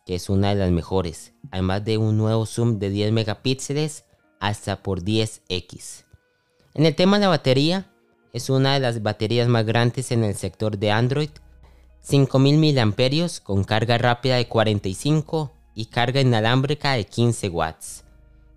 que 0.05 0.17
es 0.17 0.29
una 0.29 0.51
de 0.51 0.57
las 0.57 0.71
mejores, 0.73 1.33
además 1.53 1.85
de 1.85 1.97
un 1.97 2.17
nuevo 2.17 2.45
zoom 2.45 2.79
de 2.81 2.91
10 2.91 3.13
megapíxeles 3.13 4.05
hasta 4.41 4.83
por 4.83 5.03
10x. 5.03 6.05
En 6.75 6.87
el 6.87 6.97
tema 6.97 7.19
de 7.19 7.23
la 7.23 7.29
batería, 7.29 7.93
es 8.33 8.51
una 8.51 8.75
de 8.75 8.81
las 8.81 9.03
baterías 9.03 9.49
más 9.49 9.65
grandes 9.65 10.11
en 10.11 10.25
el 10.25 10.35
sector 10.35 10.79
de 10.79 10.91
Android, 10.91 11.31
5000 12.00 12.87
mAh 12.87 13.40
con 13.43 13.64
carga 13.64 13.99
rápida 13.99 14.37
de 14.37 14.49
45 14.49 15.52
y 15.75 15.87
carga 15.87 16.21
inalámbrica 16.21 16.93
de 16.93 17.05
15 17.05 17.49
watts. 17.50 18.05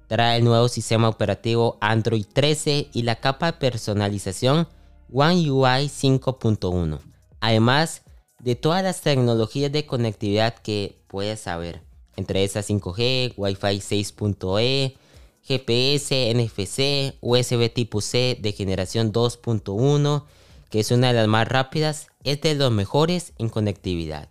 Trae 0.07 0.37
el 0.37 0.43
nuevo 0.43 0.67
sistema 0.67 1.07
operativo 1.07 1.77
Android 1.79 2.25
13 2.31 2.89
y 2.93 3.03
la 3.03 3.19
capa 3.19 3.47
de 3.47 3.57
personalización 3.59 4.67
One 5.13 5.51
UI 5.51 5.87
5.1, 5.87 6.99
además 7.39 8.01
de 8.39 8.55
todas 8.55 8.83
las 8.83 9.01
tecnologías 9.01 9.71
de 9.71 9.85
conectividad 9.85 10.55
que 10.55 10.97
puedes 11.07 11.41
saber, 11.41 11.81
entre 12.15 12.43
esas 12.43 12.69
5G, 12.69 13.33
Wi-Fi 13.37 13.77
6.e, 13.77 14.95
GPS, 15.43 16.33
NFC, 16.33 17.15
USB 17.21 17.73
tipo 17.73 18.01
C 18.01 18.37
de 18.39 18.51
generación 18.51 19.11
2.1, 19.11 20.23
que 20.69 20.79
es 20.79 20.91
una 20.91 21.07
de 21.07 21.13
las 21.13 21.27
más 21.27 21.47
rápidas, 21.47 22.07
es 22.23 22.41
de 22.41 22.55
los 22.55 22.71
mejores 22.71 23.33
en 23.37 23.49
conectividad. 23.49 24.29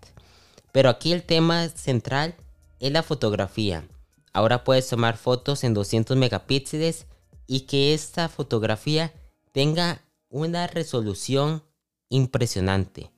Pero 0.72 0.88
aquí 0.88 1.12
el 1.12 1.22
tema 1.22 1.68
central 1.68 2.34
es 2.78 2.92
la 2.92 3.02
fotografía. 3.02 3.86
Ahora 4.32 4.64
puedes 4.64 4.88
tomar 4.88 5.16
fotos 5.16 5.64
en 5.64 5.74
200 5.74 6.16
megapíxeles 6.16 7.06
y 7.46 7.62
que 7.62 7.94
esta 7.94 8.28
fotografía 8.28 9.12
tenga 9.52 10.02
una 10.28 10.66
resolución 10.66 11.64
impresionante. 12.08 13.10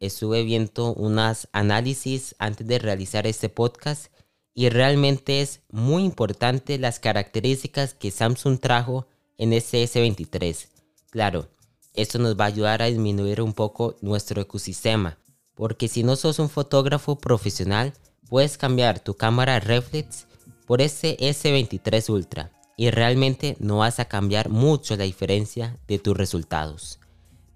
Estuve 0.00 0.42
viendo 0.42 0.92
unas 0.94 1.48
análisis 1.52 2.34
antes 2.38 2.66
de 2.66 2.78
realizar 2.78 3.26
este 3.26 3.48
podcast 3.48 4.12
y 4.54 4.68
realmente 4.68 5.40
es 5.40 5.60
muy 5.70 6.04
importante 6.04 6.78
las 6.78 6.98
características 6.98 7.94
que 7.94 8.10
Samsung 8.10 8.58
trajo 8.60 9.06
en 9.38 9.52
ese 9.52 9.82
S23. 9.84 10.68
Claro, 11.10 11.48
esto 11.94 12.18
nos 12.18 12.38
va 12.38 12.44
a 12.44 12.48
ayudar 12.48 12.82
a 12.82 12.86
disminuir 12.86 13.42
un 13.42 13.52
poco 13.52 13.96
nuestro 14.00 14.40
ecosistema, 14.40 15.18
porque 15.54 15.88
si 15.88 16.02
no 16.02 16.16
sos 16.16 16.38
un 16.38 16.48
fotógrafo 16.48 17.18
profesional, 17.18 17.92
puedes 18.28 18.56
cambiar 18.56 19.00
tu 19.00 19.14
cámara 19.14 19.60
reflex 19.60 20.26
por 20.66 20.80
ese 20.80 21.16
S23 21.18 22.08
Ultra 22.08 22.50
y 22.76 22.90
realmente 22.90 23.56
no 23.60 23.78
vas 23.78 24.00
a 24.00 24.06
cambiar 24.06 24.48
mucho 24.48 24.96
la 24.96 25.04
diferencia 25.04 25.78
de 25.86 25.98
tus 25.98 26.16
resultados. 26.16 26.98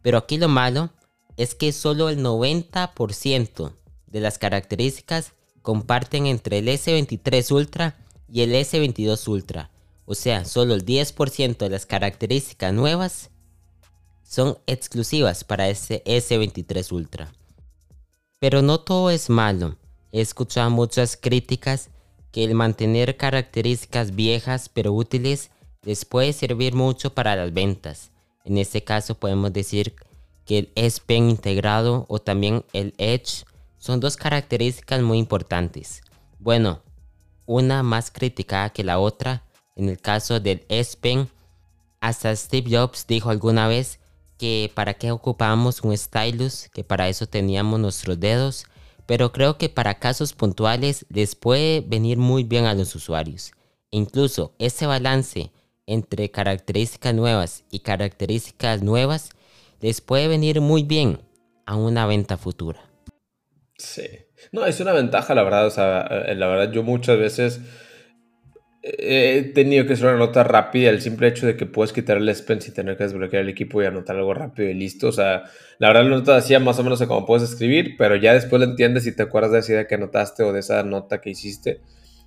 Pero 0.03 0.19
aquí 0.19 0.37
lo 0.37 0.49
malo 0.49 0.91
es 1.37 1.55
que 1.55 1.73
solo 1.73 2.09
el 2.09 2.23
90% 2.23 3.73
de 4.07 4.21
las 4.21 4.39
características 4.39 5.33
comparten 5.63 6.27
entre 6.27 6.59
el 6.59 6.69
S23 6.69 7.51
Ultra 7.53 7.97
y 8.31 8.43
el 8.43 8.53
S22 8.53 9.27
Ultra. 9.29 9.71
O 10.05 10.15
sea, 10.15 10.45
solo 10.45 10.75
el 10.75 10.85
10% 10.85 11.57
de 11.57 11.71
las 11.71 11.87
características 11.87 12.73
nuevas 12.73 13.31
son 14.29 14.59
exclusivas 14.67 15.45
para 15.45 15.69
ese 15.69 16.03
S23 16.05 16.93
Ultra. 16.93 17.33
Pero 18.39 18.61
no 18.61 18.81
todo 18.81 19.11
es 19.11 19.31
malo. 19.31 19.77
He 20.13 20.21
escuchado 20.21 20.69
muchas 20.71 21.17
críticas 21.17 21.91
que 22.33 22.45
el 22.45 22.55
mantener 22.55 23.17
características 23.17 24.15
viejas 24.15 24.69
pero 24.69 24.93
útiles 24.93 25.51
les 25.83 26.05
puede 26.05 26.33
servir 26.33 26.75
mucho 26.75 27.15
para 27.15 27.37
las 27.37 27.53
ventas. 27.55 28.11
En 28.45 28.59
este 28.59 28.83
caso 28.85 29.15
podemos 29.15 29.53
decir 29.53 29.95
que 30.45 30.59
el 30.59 30.73
S 30.75 31.01
Pen 31.05 31.31
integrado 31.31 32.05
o 32.09 32.19
también 32.19 32.65
el 32.73 32.95
Edge 32.99 33.45
son 33.79 34.01
dos 34.01 34.17
características 34.17 35.01
muy 35.03 35.19
importantes. 35.19 36.03
Bueno, 36.39 36.83
una 37.47 37.83
más 37.83 38.11
criticada 38.11 38.71
que 38.71 38.85
la 38.85 38.99
otra. 38.99 39.45
En 39.77 39.89
el 39.89 40.01
caso 40.01 40.41
del 40.41 40.65
S 40.69 40.97
Pen, 41.01 41.29
hasta 42.01 42.35
Steve 42.35 42.77
Jobs 42.77 43.07
dijo 43.07 43.31
alguna 43.31 43.69
vez 43.69 43.99
que 44.39 44.71
para 44.75 44.95
qué 44.95 45.11
ocupábamos 45.11 45.83
un 45.83 45.97
stylus, 45.97 46.69
que 46.73 46.85
para 46.85 47.09
eso 47.09 47.27
teníamos 47.27 47.81
nuestros 47.81 48.19
dedos 48.21 48.67
pero 49.07 49.33
creo 49.33 49.57
que 49.57 49.69
para 49.69 49.99
casos 49.99 50.33
puntuales 50.33 51.07
les 51.09 51.35
puede 51.35 51.81
venir 51.81 52.19
muy 52.19 52.43
bien 52.43 52.67
a 52.67 52.75
los 52.75 52.95
usuarios. 52.95 53.53
Incluso 53.91 54.55
ese 54.59 54.87
balance 54.87 55.53
entre 55.87 56.31
características 56.31 57.15
nuevas 57.15 57.65
y 57.71 57.81
características 57.81 58.83
nuevas 58.83 59.31
les 59.81 60.01
puede 60.01 60.27
venir 60.27 60.61
muy 60.61 60.83
bien 60.83 61.21
a 61.65 61.77
una 61.77 62.07
venta 62.07 62.37
futura. 62.37 62.81
Sí. 63.79 64.09
No, 64.53 64.67
es 64.67 64.81
una 64.81 64.93
ventaja, 64.93 65.35
la 65.35 65.45
verdad. 65.45 65.67
O 65.67 65.71
sea, 65.71 66.03
eh, 66.03 66.35
la 66.35 66.49
verdad, 66.49 66.73
yo 66.73 66.83
muchas 66.83 67.19
veces 67.19 67.61
he 68.99 69.43
tenido 69.55 69.87
que 69.87 69.95
hacer 69.95 70.07
una 70.07 70.19
nota 70.19 70.45
rápida. 70.45 70.91
El 70.91 71.01
simple 71.01 71.29
hecho 71.29 71.47
de 71.47 71.57
que 71.57 71.67
puedes 71.67 71.93
quitar 71.93 72.19
el 72.19 72.35
spend 72.35 72.63
y 72.69 72.71
tener 72.71 72.97
que 72.97 73.05
desbloquear 73.05 73.43
el 73.43 73.49
equipo 73.49 73.83
y 73.83 73.87
anotar 73.87 74.17
algo 74.17 74.33
rápido 74.33 74.69
y 74.69 74.75
listo. 74.75 75.09
O 75.09 75.13
sea, 75.13 75.45
la 75.79 75.89
verdad, 75.89 76.05
la 76.05 76.11
nota 76.11 76.37
decía 76.37 76.61
más 76.61 76.79
o 76.79 76.85
menos 76.85 76.99
de 76.99 77.07
cómo 77.07 77.27
puedes 77.27 77.51
escribir, 77.51 77.97
pero 77.99 78.17
ya 78.17 78.33
después 78.33 78.61
lo 78.61 78.69
entiendes 78.69 79.07
y 79.07 79.15
te 79.15 79.25
acuerdas 79.25 79.53
de 79.53 79.59
esa 79.59 79.73
idea 79.73 79.87
que 79.87 79.97
anotaste 79.97 80.43
o 80.43 80.53
de 80.53 80.61
esa 80.61 80.83
nota 80.83 81.21
que 81.21 81.31
hiciste. 81.31 81.81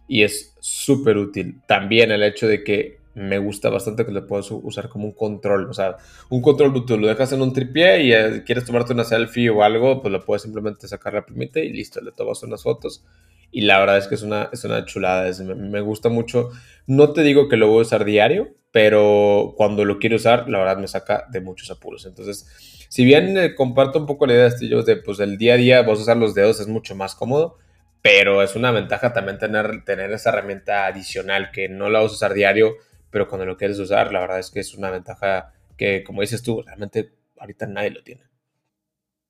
Y 0.07 0.23
es 0.23 0.55
súper 0.59 1.17
útil. 1.17 1.61
También 1.67 2.11
el 2.11 2.23
hecho 2.23 2.47
de 2.47 2.63
que 2.63 2.99
me 3.15 3.37
gusta 3.37 3.69
bastante 3.69 4.05
que 4.05 4.11
lo 4.11 4.25
puedas 4.25 4.49
usar 4.51 4.89
como 4.89 5.05
un 5.05 5.13
control. 5.13 5.69
O 5.69 5.73
sea, 5.73 5.97
un 6.29 6.41
control 6.41 6.85
tú 6.85 6.97
lo 6.97 7.07
dejas 7.07 7.31
en 7.33 7.41
un 7.41 7.53
tripié 7.53 8.03
y 8.03 8.13
eh, 8.13 8.43
quieres 8.45 8.65
tomarte 8.65 8.93
una 8.93 9.03
selfie 9.03 9.49
o 9.49 9.63
algo, 9.63 10.01
pues 10.01 10.11
lo 10.11 10.23
puedes 10.23 10.43
simplemente 10.43 10.87
sacar 10.87 11.13
la 11.13 11.25
primita 11.25 11.59
y 11.59 11.71
listo, 11.71 12.01
le 12.01 12.11
tomas 12.11 12.41
unas 12.43 12.63
fotos. 12.63 13.03
Y 13.51 13.61
la 13.61 13.79
verdad 13.79 13.97
es 13.97 14.07
que 14.07 14.15
es 14.15 14.21
una, 14.21 14.49
es 14.51 14.63
una 14.63 14.85
chulada, 14.85 15.31
me, 15.43 15.81
gusta 15.81 16.09
mucho. 16.09 16.49
No 16.87 17.13
te 17.13 17.23
digo 17.23 17.49
que 17.49 17.57
lo 17.57 17.67
voy 17.67 17.79
a 17.79 17.81
usar 17.81 18.05
diario, 18.05 18.49
pero 18.71 19.53
cuando 19.57 19.85
lo 19.85 19.99
quiero 19.99 20.17
usar, 20.17 20.49
la 20.49 20.59
verdad 20.59 20.77
me 20.77 20.87
saca 20.87 21.25
de 21.31 21.41
muchos 21.41 21.71
apuros. 21.71 22.05
Entonces, 22.05 22.47
si 22.89 23.05
bien 23.05 23.37
eh, 23.37 23.55
comparto 23.55 23.99
un 23.99 24.05
poco 24.05 24.27
la 24.27 24.33
idea 24.33 24.43
de 24.43 24.49
estillos 24.49 24.85
de, 24.85 24.97
pues, 24.97 25.19
el 25.19 25.37
día 25.37 25.55
a 25.55 25.57
día, 25.57 25.81
vas 25.81 25.99
a 25.99 26.03
usar 26.03 26.17
los 26.17 26.35
dedos, 26.35 26.59
es 26.59 26.67
mucho 26.67 26.95
más 26.95 27.15
cómodo 27.15 27.57
pero 28.01 28.41
es 28.41 28.55
una 28.55 28.71
ventaja 28.71 29.13
también 29.13 29.37
tener, 29.37 29.83
tener 29.83 30.11
esa 30.11 30.29
herramienta 30.29 30.85
adicional 30.85 31.51
que 31.51 31.67
no 31.69 31.89
la 31.89 31.99
vas 31.99 32.11
a 32.11 32.15
usar 32.15 32.33
diario, 32.33 32.75
pero 33.09 33.27
cuando 33.27 33.45
lo 33.45 33.57
quieres 33.57 33.79
usar, 33.79 34.13
la 34.13 34.19
verdad 34.21 34.39
es 34.39 34.51
que 34.51 34.59
es 34.59 34.73
una 34.73 34.89
ventaja 34.89 35.53
que, 35.77 36.03
como 36.03 36.21
dices 36.21 36.41
tú, 36.41 36.61
realmente 36.61 37.11
ahorita 37.37 37.67
nadie 37.67 37.91
lo 37.91 38.03
tiene. 38.03 38.28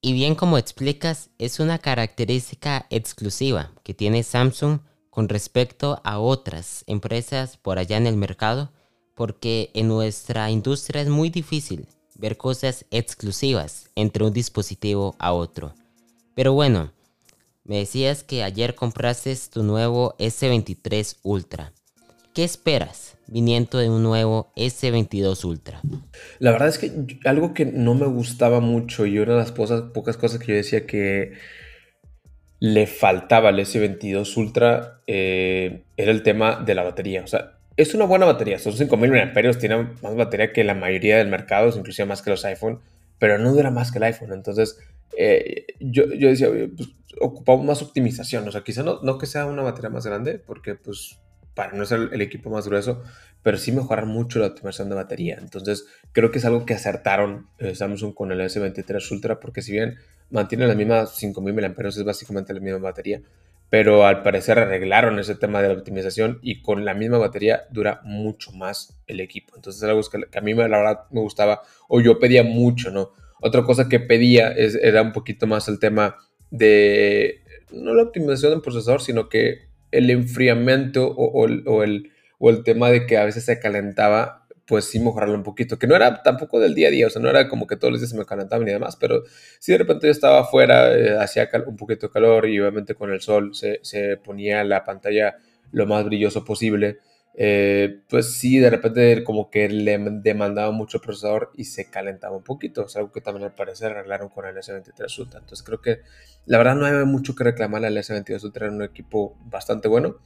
Y 0.01 0.13
bien 0.13 0.36
como 0.36 0.58
explicas, 0.58 1.29
es 1.38 1.60
una 1.60 1.77
característica 1.77 2.86
exclusiva 2.89 3.72
que 3.84 3.94
tiene 3.94 4.24
Samsung 4.24 4.79
con 5.10 5.27
respecto 5.27 6.00
a 6.06 6.20
otras 6.20 6.86
empresas 6.88 7.58
por 7.58 7.79
allá 7.79 7.98
en 7.98 8.08
el 8.08 8.15
mercado, 8.15 8.72
porque 9.15 9.72
en 9.74 9.89
nuestra 9.89 10.50
industria 10.51 11.01
es 11.01 11.10
muy 11.10 11.29
difícil 11.29 11.86
ver 12.15 12.38
cosas 12.38 12.86
exclusivas 12.91 13.89
entre 13.96 14.24
un 14.24 14.32
dispositivo 14.32 15.15
a 15.20 15.34
otro. 15.34 15.74
Pero 16.34 16.53
bueno, 16.53 16.94
me 17.65 17.79
decías 17.79 18.24
que 18.24 18.44
ayer 18.44 18.75
compraste 18.75 19.36
tu 19.51 19.63
nuevo 19.63 20.15
S23 20.18 21.18
Ultra. 21.24 21.74
¿Qué 22.33 22.43
esperas 22.43 23.17
viniendo 23.27 23.79
de 23.79 23.89
un 23.89 24.03
nuevo 24.03 24.51
S22 24.55 25.43
Ultra? 25.45 25.81
La 26.38 26.51
verdad 26.51 26.67
es 26.67 26.77
que 26.77 26.91
algo 27.25 27.53
que 27.53 27.65
no 27.65 27.95
me 27.95 28.05
gustaba 28.05 28.59
mucho 28.59 29.05
y 29.05 29.17
una 29.17 29.33
de 29.33 29.39
las 29.39 29.51
pocas 29.51 30.17
cosas 30.17 30.39
que 30.39 30.48
yo 30.48 30.55
decía 30.55 30.86
que 30.86 31.33
le 32.59 32.88
faltaba 32.88 33.50
al 33.50 33.59
S22 33.59 34.38
Ultra 34.38 35.01
eh, 35.07 35.83
era 35.98 36.12
el 36.12 36.21
tema 36.21 36.63
de 36.63 36.75
la 36.75 36.83
batería. 36.83 37.24
O 37.24 37.27
sea, 37.27 37.57
es 37.77 37.95
una 37.95 38.05
buena 38.05 38.25
batería, 38.25 38.59
son 38.59 38.74
5000 38.74 39.12
mAh, 39.12 39.53
tiene 39.57 39.89
más 40.01 40.15
batería 40.15 40.53
que 40.53 40.63
la 40.63 40.75
mayoría 40.75 41.17
del 41.17 41.29
mercado, 41.29 41.75
inclusive 41.75 42.05
más 42.05 42.21
que 42.21 42.29
los 42.29 42.45
iPhone, 42.45 42.79
pero 43.17 43.39
no 43.39 43.53
dura 43.53 43.71
más 43.71 43.91
que 43.91 43.98
el 43.98 44.03
iPhone. 44.03 44.33
Entonces, 44.33 44.77
eh, 45.17 45.65
yo, 45.79 46.13
yo, 46.13 46.29
decía, 46.29 46.50
pues, 46.75 46.89
ocupamos 47.21 47.65
más 47.65 47.81
optimización, 47.81 48.48
o 48.48 48.51
sea, 48.51 48.63
quizá 48.63 48.83
no, 48.83 49.00
no 49.01 49.17
que 49.17 49.25
sea 49.25 49.45
una 49.45 49.63
batería 49.63 49.89
más 49.89 50.05
grande, 50.05 50.38
porque 50.38 50.75
pues 50.75 51.17
para 51.59 51.73
no 51.73 51.85
ser 51.85 52.11
el 52.13 52.21
equipo 52.21 52.49
más 52.49 52.69
grueso, 52.69 53.03
pero 53.43 53.57
sí 53.57 53.73
mejorar 53.73 54.05
mucho 54.05 54.39
la 54.39 54.47
optimización 54.47 54.87
de 54.87 54.95
batería. 54.95 55.37
Entonces, 55.41 55.87
creo 56.13 56.31
que 56.31 56.37
es 56.37 56.45
algo 56.45 56.65
que 56.65 56.73
acertaron 56.73 57.47
eh, 57.57 57.75
Samsung 57.75 58.13
con 58.13 58.31
el 58.31 58.39
S23 58.39 59.11
Ultra, 59.11 59.41
porque 59.41 59.61
si 59.61 59.73
bien 59.73 59.97
mantiene 60.29 60.67
la 60.67 60.73
misma 60.73 61.05
5000 61.05 61.53
mAh, 61.53 61.87
es 61.89 62.01
básicamente 62.05 62.53
la 62.53 62.61
misma 62.61 62.79
batería, 62.79 63.21
pero 63.69 64.05
al 64.05 64.24
parecer 64.24 64.57
arreglaron 64.57 65.19
ese 65.19 65.35
tema 65.35 65.61
de 65.61 65.67
la 65.67 65.74
optimización 65.74 66.39
y 66.41 66.61
con 66.61 66.85
la 66.85 66.93
misma 66.93 67.17
batería 67.17 67.63
dura 67.72 68.00
mucho 68.05 68.53
más 68.53 68.98
el 69.05 69.19
equipo. 69.19 69.57
Entonces, 69.57 69.83
es 69.83 69.89
algo 69.89 70.01
que, 70.09 70.37
a 70.37 70.41
mí 70.41 70.53
la 70.53 70.69
verdad 70.69 71.00
me 71.11 71.19
gustaba, 71.19 71.63
o 71.89 72.00
yo 72.00 72.19
pedía 72.19 72.43
mucho, 72.45 72.89
¿no? 72.89 73.11
Otra 73.41 73.65
cosa 73.65 73.89
que 73.89 74.00
pedía 74.00 74.48
es, 74.53 74.75
era 74.75 75.01
un 75.01 75.11
poquito 75.11 75.45
más 75.45 75.67
el 75.67 75.77
tema 75.77 76.15
de, 76.51 77.41
no 77.74 77.93
la 77.93 78.03
optimización 78.03 78.53
del 78.53 78.61
procesador, 78.61 79.01
sino 79.01 79.27
que 79.27 79.69
el 79.91 80.09
enfriamiento 80.09 81.07
o, 81.07 81.45
el, 81.45 81.63
o, 81.65 81.83
el, 81.83 82.63
tema 82.63 82.89
de 82.89 83.05
que 83.05 83.17
a 83.17 83.25
veces 83.25 83.45
se 83.45 83.59
calentaba, 83.59 84.47
pues 84.65 84.85
sí 84.85 84.99
mejorarlo 84.99 85.35
un 85.35 85.43
poquito, 85.43 85.79
que 85.79 85.87
no 85.87 85.95
era 85.95 86.21
tampoco 86.23 86.59
del 86.59 86.75
día 86.75 86.89
a 86.89 86.91
día, 86.91 87.07
o 87.07 87.09
sea, 87.09 87.21
no 87.21 87.29
era 87.29 87.49
como 87.49 87.67
que 87.67 87.75
todos 87.75 87.91
los 87.91 88.01
días 88.01 88.11
se 88.11 88.17
me 88.17 88.25
calentaba 88.25 88.63
ni 88.63 88.71
demás, 88.71 88.95
pero 88.95 89.23
si 89.59 89.71
de 89.71 89.79
repente 89.79 90.07
yo 90.07 90.11
estaba 90.11 90.41
afuera, 90.41 90.95
eh, 90.95 91.17
hacía 91.17 91.49
un 91.65 91.75
poquito 91.75 92.07
de 92.07 92.13
calor 92.13 92.47
y 92.47 92.59
obviamente 92.59 92.95
con 92.95 93.11
el 93.11 93.21
sol 93.21 93.55
se, 93.55 93.79
se 93.83 94.17
ponía 94.17 94.63
la 94.63 94.83
pantalla 94.83 95.37
lo 95.71 95.85
más 95.85 96.05
brilloso 96.05 96.45
posible 96.45 96.99
eh, 97.35 98.01
pues 98.09 98.33
sí, 98.33 98.59
de 98.59 98.70
repente 98.70 99.24
como 99.24 99.50
que 99.50 99.70
le 99.70 99.98
demandaba 99.98 100.72
mucho 100.72 100.98
el 100.98 101.03
procesador 101.03 101.51
y 101.55 101.65
se 101.65 101.89
calentaba 101.89 102.35
un 102.35 102.44
poquito. 102.44 102.85
Es 102.85 102.96
algo 102.96 103.11
que 103.11 103.22
también 103.22 103.46
al 103.46 103.55
parecer 103.55 103.92
arreglaron 103.92 104.29
con 104.29 104.46
el 104.46 104.55
S23 104.55 105.20
Ultra. 105.20 105.39
Entonces 105.39 105.65
creo 105.65 105.81
que 105.81 106.00
la 106.46 106.57
verdad 106.57 106.75
no 106.75 106.85
hay 106.85 107.05
mucho 107.05 107.35
que 107.35 107.44
reclamar 107.44 107.85
al 107.85 107.96
S22 107.96 108.44
Ultra. 108.44 108.65
Era 108.65 108.75
un 108.75 108.83
equipo 108.83 109.37
bastante 109.46 109.87
bueno. 109.87 110.18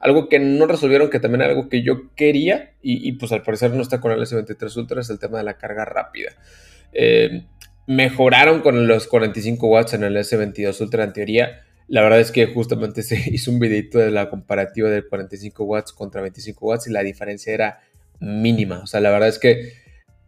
Algo 0.00 0.28
que 0.28 0.38
no 0.38 0.66
resolvieron, 0.66 1.10
que 1.10 1.20
también 1.20 1.42
era 1.42 1.50
algo 1.50 1.68
que 1.68 1.82
yo 1.82 2.14
quería 2.14 2.74
y, 2.82 3.12
pues 3.12 3.32
al 3.32 3.42
parecer 3.42 3.70
no 3.70 3.80
está 3.80 4.00
con 4.00 4.12
el 4.12 4.20
S23 4.20 4.76
Ultra, 4.76 5.00
es 5.00 5.08
el 5.08 5.18
tema 5.18 5.38
de 5.38 5.44
la 5.44 5.56
carga 5.56 5.86
rápida. 5.86 6.32
Eh, 6.92 7.46
mejoraron 7.86 8.60
con 8.60 8.86
los 8.86 9.06
45 9.06 9.66
watts 9.66 9.94
en 9.94 10.04
el 10.04 10.16
S22 10.16 10.78
Ultra 10.82 11.04
en 11.04 11.12
teoría 11.14 11.64
la 11.88 12.02
verdad 12.02 12.20
es 12.20 12.30
que 12.30 12.46
justamente 12.46 13.02
se 13.02 13.16
hizo 13.30 13.50
un 13.50 13.58
videito 13.58 13.98
de 13.98 14.10
la 14.10 14.30
comparativa 14.30 14.90
del 14.90 15.06
45 15.06 15.64
watts 15.64 15.92
contra 15.92 16.22
25 16.22 16.66
watts 16.66 16.86
y 16.86 16.90
la 16.90 17.02
diferencia 17.02 17.52
era 17.52 17.80
mínima. 18.20 18.80
O 18.80 18.86
sea, 18.86 19.00
la 19.00 19.10
verdad 19.10 19.28
es 19.28 19.38
que 19.38 19.72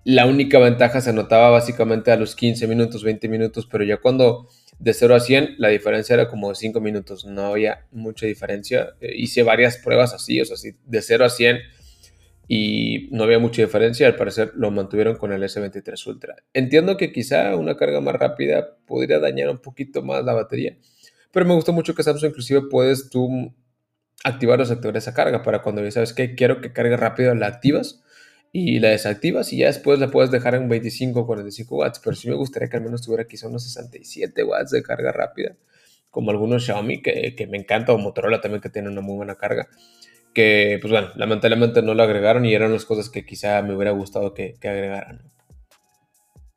la 0.04 0.26
única 0.26 0.58
ventaja 0.58 1.00
se 1.00 1.12
notaba 1.12 1.50
básicamente 1.50 2.12
a 2.12 2.16
los 2.16 2.36
15 2.36 2.66
minutos, 2.68 3.02
20 3.02 3.28
minutos, 3.28 3.66
pero 3.70 3.84
ya 3.84 3.96
cuando 3.96 4.48
de 4.78 4.92
0 4.92 5.14
a 5.14 5.20
100 5.20 5.54
la 5.58 5.68
diferencia 5.68 6.14
era 6.14 6.28
como 6.28 6.50
de 6.50 6.54
5 6.54 6.80
minutos, 6.80 7.24
no 7.24 7.46
había 7.46 7.86
mucha 7.90 8.26
diferencia. 8.26 8.90
Eh, 9.00 9.14
hice 9.16 9.42
varias 9.42 9.78
pruebas 9.78 10.12
así, 10.12 10.40
o 10.40 10.44
sea, 10.44 10.56
de 10.84 11.02
0 11.02 11.24
a 11.24 11.28
100 11.28 11.58
y 12.48 13.08
no 13.10 13.24
había 13.24 13.40
mucha 13.40 13.62
diferencia, 13.62 14.06
al 14.06 14.14
parecer 14.14 14.52
lo 14.54 14.70
mantuvieron 14.70 15.16
con 15.16 15.32
el 15.32 15.42
S23 15.42 16.06
Ultra. 16.06 16.36
Entiendo 16.54 16.96
que 16.96 17.10
quizá 17.10 17.56
una 17.56 17.76
carga 17.76 18.00
más 18.00 18.14
rápida 18.14 18.76
podría 18.86 19.18
dañar 19.18 19.48
un 19.48 19.58
poquito 19.58 20.02
más 20.02 20.24
la 20.24 20.34
batería 20.34 20.76
pero 21.36 21.44
me 21.44 21.54
gusta 21.54 21.70
mucho 21.70 21.94
que 21.94 22.02
Samsung 22.02 22.30
inclusive 22.30 22.62
puedes 22.70 23.10
tú 23.10 23.28
activar 24.24 24.58
los 24.58 24.70
de 24.70 24.98
esa 24.98 25.12
carga 25.12 25.42
para 25.42 25.60
cuando 25.60 25.84
ya 25.84 25.90
sabes 25.90 26.14
que 26.14 26.34
quiero 26.34 26.62
que 26.62 26.72
cargue 26.72 26.96
rápido, 26.96 27.34
la 27.34 27.46
activas 27.46 28.02
y 28.52 28.78
la 28.78 28.88
desactivas 28.88 29.52
y 29.52 29.58
ya 29.58 29.66
después 29.66 29.98
la 29.98 30.10
puedes 30.10 30.30
dejar 30.30 30.54
en 30.54 30.66
25 30.66 31.20
o 31.20 31.26
45 31.26 31.76
watts. 31.76 32.00
Pero 32.02 32.16
sí 32.16 32.30
me 32.30 32.36
gustaría 32.36 32.70
que 32.70 32.78
al 32.78 32.84
menos 32.84 33.02
tuviera 33.02 33.26
quizá 33.26 33.48
unos 33.48 33.64
67 33.64 34.44
watts 34.44 34.70
de 34.70 34.82
carga 34.82 35.12
rápida, 35.12 35.58
como 36.10 36.30
algunos 36.30 36.64
Xiaomi 36.64 37.02
que, 37.02 37.34
que 37.36 37.46
me 37.46 37.58
encanta, 37.58 37.92
o 37.92 37.98
Motorola 37.98 38.40
también 38.40 38.62
que 38.62 38.70
tiene 38.70 38.88
una 38.88 39.02
muy 39.02 39.16
buena 39.16 39.34
carga. 39.34 39.68
Que, 40.32 40.78
pues 40.80 40.90
bueno, 40.90 41.10
lamentablemente 41.16 41.82
no 41.82 41.92
lo 41.92 42.02
agregaron 42.02 42.46
y 42.46 42.54
eran 42.54 42.72
las 42.72 42.86
cosas 42.86 43.10
que 43.10 43.26
quizá 43.26 43.60
me 43.60 43.76
hubiera 43.76 43.90
gustado 43.90 44.32
que, 44.32 44.54
que 44.58 44.68
agregaran. 44.68 45.20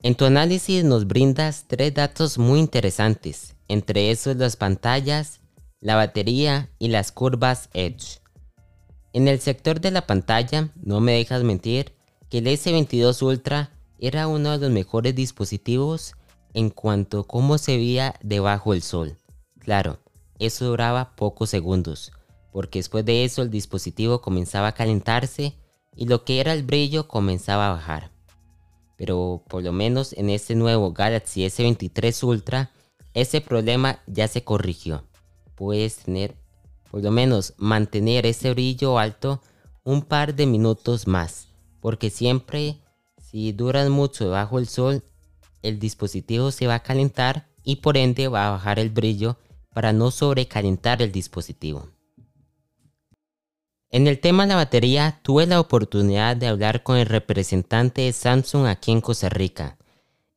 En 0.04 0.16
tu 0.16 0.24
análisis 0.24 0.86
nos 0.86 1.06
brindas 1.06 1.66
tres 1.68 1.94
datos 1.94 2.38
muy 2.38 2.62
interesantes 2.62 3.59
entre 3.70 4.12
esos 4.12 4.36
las 4.36 4.58
pantallas, 4.58 5.40
la 5.80 5.96
batería 5.96 6.70
y 6.80 6.90
las 6.90 7.14
curvas 7.14 7.70
Edge. 7.74 8.20
En 9.14 9.28
el 9.28 9.40
sector 9.40 9.80
de 9.80 9.92
la 9.92 10.06
pantalla, 10.06 10.70
no 10.84 11.00
me 11.00 11.14
dejas 11.14 11.44
mentir, 11.44 11.94
que 12.30 12.40
el 12.40 12.48
S22 12.48 13.22
Ultra 13.22 13.72
era 13.98 14.28
uno 14.28 14.52
de 14.52 14.58
los 14.58 14.72
mejores 14.72 15.16
dispositivos 15.16 16.16
en 16.54 16.70
cuanto 16.70 17.22
a 17.22 17.28
cómo 17.28 17.58
se 17.58 17.78
veía 17.78 18.16
debajo 18.22 18.74
del 18.74 18.82
sol. 18.82 19.18
Claro, 19.60 20.00
eso 20.40 20.66
duraba 20.66 21.16
pocos 21.16 21.50
segundos, 21.50 22.12
porque 22.52 22.80
después 22.80 23.06
de 23.06 23.24
eso 23.24 23.42
el 23.42 23.50
dispositivo 23.50 24.22
comenzaba 24.22 24.68
a 24.68 24.74
calentarse 24.74 25.56
y 25.96 26.06
lo 26.06 26.24
que 26.24 26.40
era 26.40 26.54
el 26.54 26.64
brillo 26.64 27.08
comenzaba 27.08 27.68
a 27.68 27.74
bajar. 27.74 28.12
Pero 28.96 29.44
por 29.48 29.64
lo 29.64 29.72
menos 29.72 30.14
en 30.14 30.30
este 30.30 30.56
nuevo 30.56 30.92
Galaxy 30.92 31.46
S23 31.46 32.24
Ultra 32.24 32.72
ese 33.22 33.42
problema 33.42 34.00
ya 34.08 34.28
se 34.28 34.44
corrigió. 34.44 35.04
Puedes 35.56 35.98
tener, 35.98 36.36
por 36.90 37.04
lo 37.04 37.12
menos, 37.12 37.54
mantener 37.58 38.26
ese 38.26 38.52
brillo 38.52 38.98
alto 38.98 39.42
un 39.84 40.02
par 40.02 40.36
de 40.36 40.46
minutos 40.46 41.08
más. 41.08 41.48
Porque 41.82 42.10
siempre, 42.10 42.78
si 43.18 43.52
duran 43.52 43.92
mucho 43.92 44.26
debajo 44.26 44.58
del 44.58 44.68
sol, 44.68 45.04
el 45.62 45.80
dispositivo 45.80 46.52
se 46.52 46.68
va 46.68 46.76
a 46.76 46.84
calentar 46.84 47.48
y 47.64 47.78
por 47.78 47.98
ende 47.98 48.28
va 48.28 48.48
a 48.48 48.52
bajar 48.52 48.80
el 48.80 48.90
brillo 48.90 49.38
para 49.74 49.94
no 49.94 50.12
sobrecalentar 50.12 51.02
el 51.02 51.12
dispositivo. 51.12 51.90
En 53.92 54.08
el 54.08 54.20
tema 54.20 54.44
de 54.44 54.50
la 54.50 54.56
batería, 54.56 55.20
tuve 55.24 55.48
la 55.48 55.60
oportunidad 55.60 56.38
de 56.38 56.48
hablar 56.48 56.84
con 56.84 56.98
el 56.98 57.08
representante 57.08 58.04
de 58.04 58.14
Samsung 58.14 58.68
aquí 58.68 58.92
en 58.92 59.02
Costa 59.02 59.30
Rica. 59.30 59.78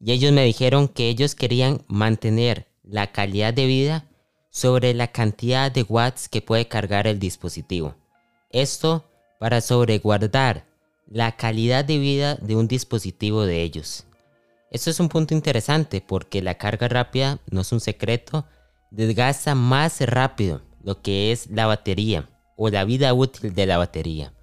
Y 0.01 0.13
ellos 0.13 0.33
me 0.33 0.45
dijeron 0.45 0.89
que 0.89 1.09
ellos 1.09 1.35
querían 1.35 1.85
mantener 1.87 2.72
la 2.93 3.11
calidad 3.11 3.55
de 3.55 3.67
vida 3.67 4.05
sobre 4.51 4.93
la 4.93 5.09
cantidad 5.09 5.73
de 5.73 5.83
watts 5.83 6.29
que 6.29 6.43
puede 6.43 6.69
cargar 6.69 7.07
el 7.07 7.19
dispositivo. 7.19 7.95
Esto 8.51 9.09
para 9.41 9.63
sobreguardar 9.63 10.67
la 11.07 11.35
calidad 11.37 11.87
de 11.87 11.99
vida 11.99 12.35
de 12.35 12.55
un 12.55 12.69
dispositivo 12.69 13.47
de 13.47 13.63
ellos. 13.63 14.05
Esto 14.71 14.91
es 14.91 15.01
un 15.01 15.09
punto 15.09 15.33
interesante 15.33 16.03
porque 16.07 16.43
la 16.43 16.59
carga 16.59 16.87
rápida, 16.87 17.39
no 17.51 17.63
es 17.63 17.73
un 17.73 17.81
secreto, 17.81 18.45
desgasta 18.91 19.55
más 19.55 20.03
rápido 20.03 20.61
lo 20.85 21.01
que 21.01 21.33
es 21.33 21.49
la 21.51 21.67
batería 21.67 22.29
o 22.57 22.69
la 22.69 22.85
vida 22.85 23.15
útil 23.15 23.55
de 23.55 23.65
la 23.65 23.79
batería. 23.79 24.35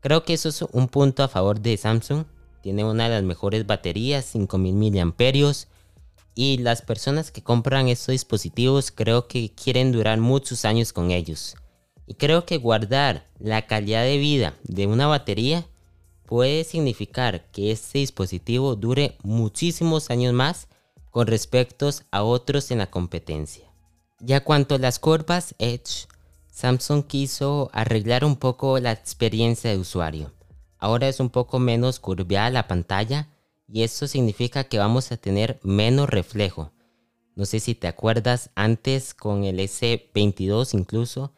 Creo 0.00 0.24
que 0.24 0.34
eso 0.34 0.48
es 0.48 0.60
un 0.72 0.88
punto 0.88 1.22
a 1.22 1.28
favor 1.28 1.60
de 1.60 1.76
Samsung. 1.76 2.24
Tiene 2.62 2.84
una 2.84 3.04
de 3.04 3.10
las 3.10 3.22
mejores 3.22 3.64
baterías, 3.64 4.24
5000 4.24 4.74
mAh. 4.74 5.14
Y 6.38 6.58
las 6.58 6.82
personas 6.82 7.30
que 7.30 7.42
compran 7.42 7.88
estos 7.88 8.12
dispositivos 8.12 8.90
creo 8.90 9.26
que 9.26 9.50
quieren 9.52 9.90
durar 9.90 10.20
muchos 10.20 10.66
años 10.66 10.92
con 10.92 11.10
ellos. 11.10 11.56
Y 12.06 12.14
creo 12.14 12.44
que 12.44 12.58
guardar 12.58 13.24
la 13.38 13.66
calidad 13.66 14.04
de 14.04 14.18
vida 14.18 14.54
de 14.62 14.86
una 14.86 15.06
batería 15.06 15.66
puede 16.26 16.64
significar 16.64 17.46
que 17.52 17.72
este 17.72 18.00
dispositivo 18.00 18.76
dure 18.76 19.16
muchísimos 19.22 20.10
años 20.10 20.34
más 20.34 20.68
con 21.10 21.26
respecto 21.26 21.88
a 22.10 22.22
otros 22.22 22.70
en 22.70 22.78
la 22.78 22.90
competencia. 22.90 23.64
Ya 24.20 24.44
cuanto 24.44 24.74
a 24.74 24.78
las 24.78 24.98
curvas 24.98 25.54
Edge, 25.58 26.06
Samsung 26.50 27.06
quiso 27.06 27.70
arreglar 27.72 28.26
un 28.26 28.36
poco 28.36 28.78
la 28.78 28.92
experiencia 28.92 29.70
de 29.70 29.78
usuario. 29.78 30.32
Ahora 30.78 31.08
es 31.08 31.18
un 31.18 31.30
poco 31.30 31.58
menos 31.58 31.98
curveada 31.98 32.50
la 32.50 32.68
pantalla 32.68 33.28
y 33.68 33.82
esto 33.82 34.06
significa 34.06 34.64
que 34.64 34.78
vamos 34.78 35.12
a 35.12 35.16
tener 35.16 35.58
menos 35.62 36.08
reflejo. 36.08 36.72
No 37.34 37.44
sé 37.44 37.60
si 37.60 37.74
te 37.74 37.86
acuerdas 37.86 38.50
antes 38.54 39.14
con 39.14 39.44
el 39.44 39.58
S22 39.58 40.74
incluso, 40.74 41.32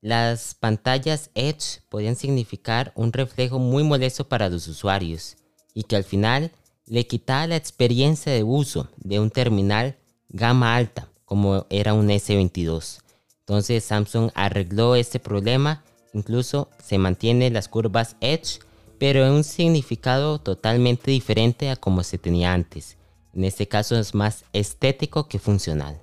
las 0.00 0.54
pantallas 0.54 1.30
Edge 1.34 1.82
podían 1.88 2.16
significar 2.16 2.92
un 2.96 3.12
reflejo 3.12 3.58
muy 3.58 3.84
molesto 3.84 4.28
para 4.28 4.48
los 4.48 4.66
usuarios 4.66 5.36
y 5.74 5.84
que 5.84 5.96
al 5.96 6.04
final 6.04 6.50
le 6.86 7.06
quitaba 7.06 7.46
la 7.46 7.56
experiencia 7.56 8.32
de 8.32 8.42
uso 8.42 8.88
de 8.96 9.20
un 9.20 9.30
terminal 9.30 9.96
gama 10.28 10.74
alta 10.74 11.08
como 11.24 11.66
era 11.70 11.94
un 11.94 12.08
S22. 12.08 13.00
Entonces 13.40 13.84
Samsung 13.84 14.30
arregló 14.34 14.96
este 14.96 15.18
problema, 15.18 15.82
incluso 16.12 16.68
se 16.82 16.98
mantiene 16.98 17.50
las 17.50 17.68
curvas 17.68 18.16
Edge, 18.20 18.60
pero 19.02 19.26
en 19.26 19.32
un 19.32 19.42
significado 19.42 20.38
totalmente 20.38 21.10
diferente 21.10 21.70
a 21.70 21.74
como 21.74 22.04
se 22.04 22.18
tenía 22.18 22.52
antes. 22.52 22.96
En 23.34 23.42
este 23.42 23.66
caso 23.66 23.98
es 23.98 24.14
más 24.14 24.44
estético 24.52 25.28
que 25.28 25.40
funcional. 25.40 25.98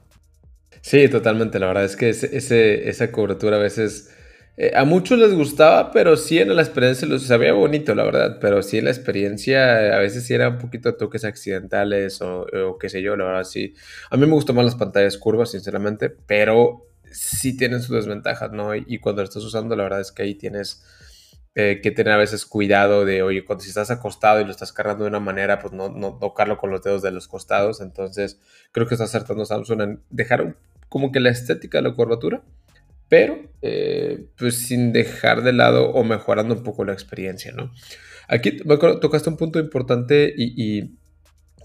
Sí, 0.81 1.07
totalmente. 1.07 1.59
La 1.59 1.67
verdad 1.67 1.85
es 1.85 1.95
que 1.95 2.09
ese, 2.09 2.89
esa 2.89 3.09
cobertura 3.09 3.55
a 3.55 3.59
veces 3.61 4.13
eh, 4.57 4.73
a 4.75 4.83
muchos 4.83 5.17
les 5.17 5.33
gustaba, 5.33 5.93
pero 5.93 6.17
sí 6.17 6.39
en 6.39 6.53
la 6.53 6.61
experiencia 6.61 7.07
los 7.07 7.23
sabía 7.23 7.53
bonito, 7.53 7.95
la 7.95 8.03
verdad. 8.03 8.37
Pero 8.41 8.61
sí 8.61 8.79
en 8.79 8.83
la 8.83 8.91
experiencia 8.91 9.95
a 9.95 9.99
veces 9.99 10.25
sí 10.25 10.33
era 10.33 10.49
un 10.49 10.57
poquito 10.57 10.95
toques 10.95 11.23
accidentales 11.23 12.21
o, 12.21 12.47
o 12.65 12.77
qué 12.77 12.89
sé 12.89 13.01
yo, 13.01 13.15
la 13.15 13.23
verdad 13.23 13.43
sí. 13.45 13.75
A 14.09 14.17
mí 14.17 14.25
me 14.25 14.33
gustan 14.33 14.57
más 14.57 14.65
las 14.65 14.75
pantallas 14.75 15.17
curvas, 15.17 15.51
sinceramente, 15.51 16.09
pero 16.09 16.89
sí 17.11 17.55
tienen 17.55 17.81
sus 17.81 17.95
desventajas, 17.95 18.51
¿no? 18.51 18.75
Y, 18.75 18.99
cuando 18.99 19.21
lo 19.21 19.27
estás 19.27 19.43
usando, 19.43 19.75
la 19.75 19.83
verdad 19.83 20.01
es 20.01 20.11
que 20.11 20.23
ahí 20.23 20.35
tienes 20.35 20.83
eh, 21.55 21.79
que 21.81 21.91
tener 21.91 22.13
a 22.13 22.17
veces 22.17 22.45
cuidado 22.45 23.05
de, 23.05 23.23
oye, 23.23 23.43
cuando 23.43 23.63
si 23.63 23.69
estás 23.69 23.91
acostado 23.91 24.39
y 24.39 24.45
lo 24.45 24.51
estás 24.51 24.71
cargando 24.71 25.03
de 25.03 25.09
una 25.09 25.19
manera, 25.19 25.59
pues 25.59 25.73
no, 25.73 25.89
no 25.89 26.17
tocarlo 26.19 26.57
con 26.57 26.69
los 26.69 26.81
dedos 26.83 27.01
de 27.01 27.11
los 27.11 27.27
costados. 27.27 27.81
Entonces, 27.81 28.39
creo 28.71 28.87
que 28.87 28.95
está 28.95 29.05
acertando 29.05 29.45
Samsung 29.45 29.81
en 29.81 30.03
dejar 30.09 30.55
como 30.89 31.11
que 31.11 31.19
la 31.19 31.29
estética 31.29 31.79
de 31.79 31.89
la 31.89 31.95
curvatura, 31.95 32.43
pero 33.09 33.39
eh, 33.61 34.27
pues 34.37 34.67
sin 34.67 34.93
dejar 34.93 35.41
de 35.41 35.53
lado 35.53 35.89
o 35.91 36.03
mejorando 36.03 36.55
un 36.55 36.63
poco 36.63 36.85
la 36.85 36.93
experiencia, 36.93 37.51
¿no? 37.51 37.71
Aquí 38.27 38.59
me 38.65 38.77
tocaste 38.77 39.29
un 39.29 39.37
punto 39.37 39.59
importante 39.59 40.31
y, 40.37 40.53
y 40.55 40.99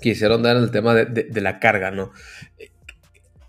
quisieron 0.01 0.43
dar 0.43 0.57
el 0.57 0.71
tema 0.71 0.95
de, 0.95 1.05
de, 1.05 1.25
de 1.25 1.41
la 1.43 1.61
carga, 1.61 1.91
¿no? 1.91 2.11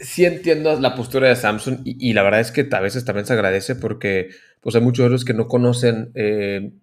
Sí 0.06 0.26
entiendo 0.26 0.80
la 0.80 0.96
postura 0.96 1.28
de 1.28 1.36
Samsung 1.36 1.80
y, 1.84 2.14
la 2.14 2.24
verdad 2.24 2.40
es 2.40 2.52
que 2.52 2.68
a 2.72 2.80
veces 2.80 3.06
también 3.06 3.26
se 3.26 3.34
agradece 3.34 3.76
porque 3.76 4.30
pues 4.62 4.76
hay 4.76 4.82
muchos 4.82 5.06
otros 5.06 5.26
que 5.26 5.34
no 5.34 5.48
conocen, 5.48 6.12
eh, 6.16 6.74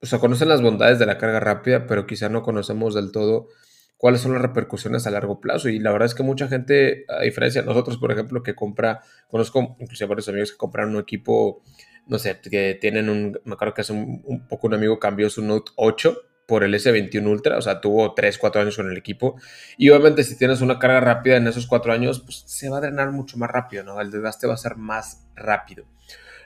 o 0.00 0.06
sea, 0.06 0.18
conocen 0.18 0.48
las 0.48 0.62
bondades 0.62 0.98
de 0.98 1.06
la 1.06 1.18
carga 1.18 1.40
rápida, 1.40 1.86
pero 1.86 2.06
quizá 2.06 2.28
no 2.28 2.42
conocemos 2.42 2.94
del 2.94 3.12
todo 3.12 3.48
cuáles 3.96 4.20
son 4.20 4.32
las 4.32 4.42
repercusiones 4.42 5.06
a 5.06 5.10
largo 5.10 5.40
plazo. 5.40 5.68
Y 5.68 5.78
la 5.78 5.92
verdad 5.92 6.06
es 6.06 6.14
que 6.14 6.22
mucha 6.22 6.48
gente, 6.48 7.04
a 7.08 7.22
diferencia 7.22 7.62
de 7.62 7.66
nosotros, 7.66 7.96
por 7.98 8.12
ejemplo, 8.12 8.42
que 8.42 8.54
compra, 8.54 9.00
conozco 9.28 9.76
incluso 9.80 10.06
varios 10.06 10.28
amigos 10.28 10.52
que 10.52 10.58
compraron 10.58 10.94
un 10.94 11.02
equipo, 11.02 11.62
no 12.06 12.18
sé, 12.18 12.38
que 12.50 12.76
tienen 12.80 13.08
un, 13.08 13.40
me 13.44 13.54
acuerdo 13.54 13.74
que 13.74 13.80
hace 13.80 13.92
un, 13.92 14.22
un 14.24 14.46
poco 14.46 14.66
un 14.66 14.74
amigo 14.74 14.98
cambió 14.98 15.30
su 15.30 15.42
Note 15.42 15.72
8 15.76 16.16
por 16.46 16.62
el 16.62 16.74
S21 16.74 17.26
Ultra, 17.26 17.58
o 17.58 17.62
sea, 17.62 17.80
tuvo 17.80 18.14
3, 18.14 18.38
4 18.38 18.62
años 18.62 18.76
con 18.76 18.90
el 18.90 18.96
equipo. 18.96 19.36
Y 19.76 19.90
obviamente 19.90 20.22
si 20.22 20.36
tienes 20.36 20.60
una 20.60 20.78
carga 20.78 21.00
rápida 21.00 21.36
en 21.36 21.46
esos 21.48 21.66
4 21.66 21.92
años, 21.92 22.20
pues 22.20 22.44
se 22.46 22.68
va 22.68 22.78
a 22.78 22.80
drenar 22.80 23.10
mucho 23.10 23.36
más 23.36 23.50
rápido, 23.50 23.82
¿no? 23.82 24.00
El 24.00 24.10
desgaste 24.10 24.46
va 24.46 24.54
a 24.54 24.58
ser 24.58 24.76
más 24.76 25.26
rápido. 25.34 25.84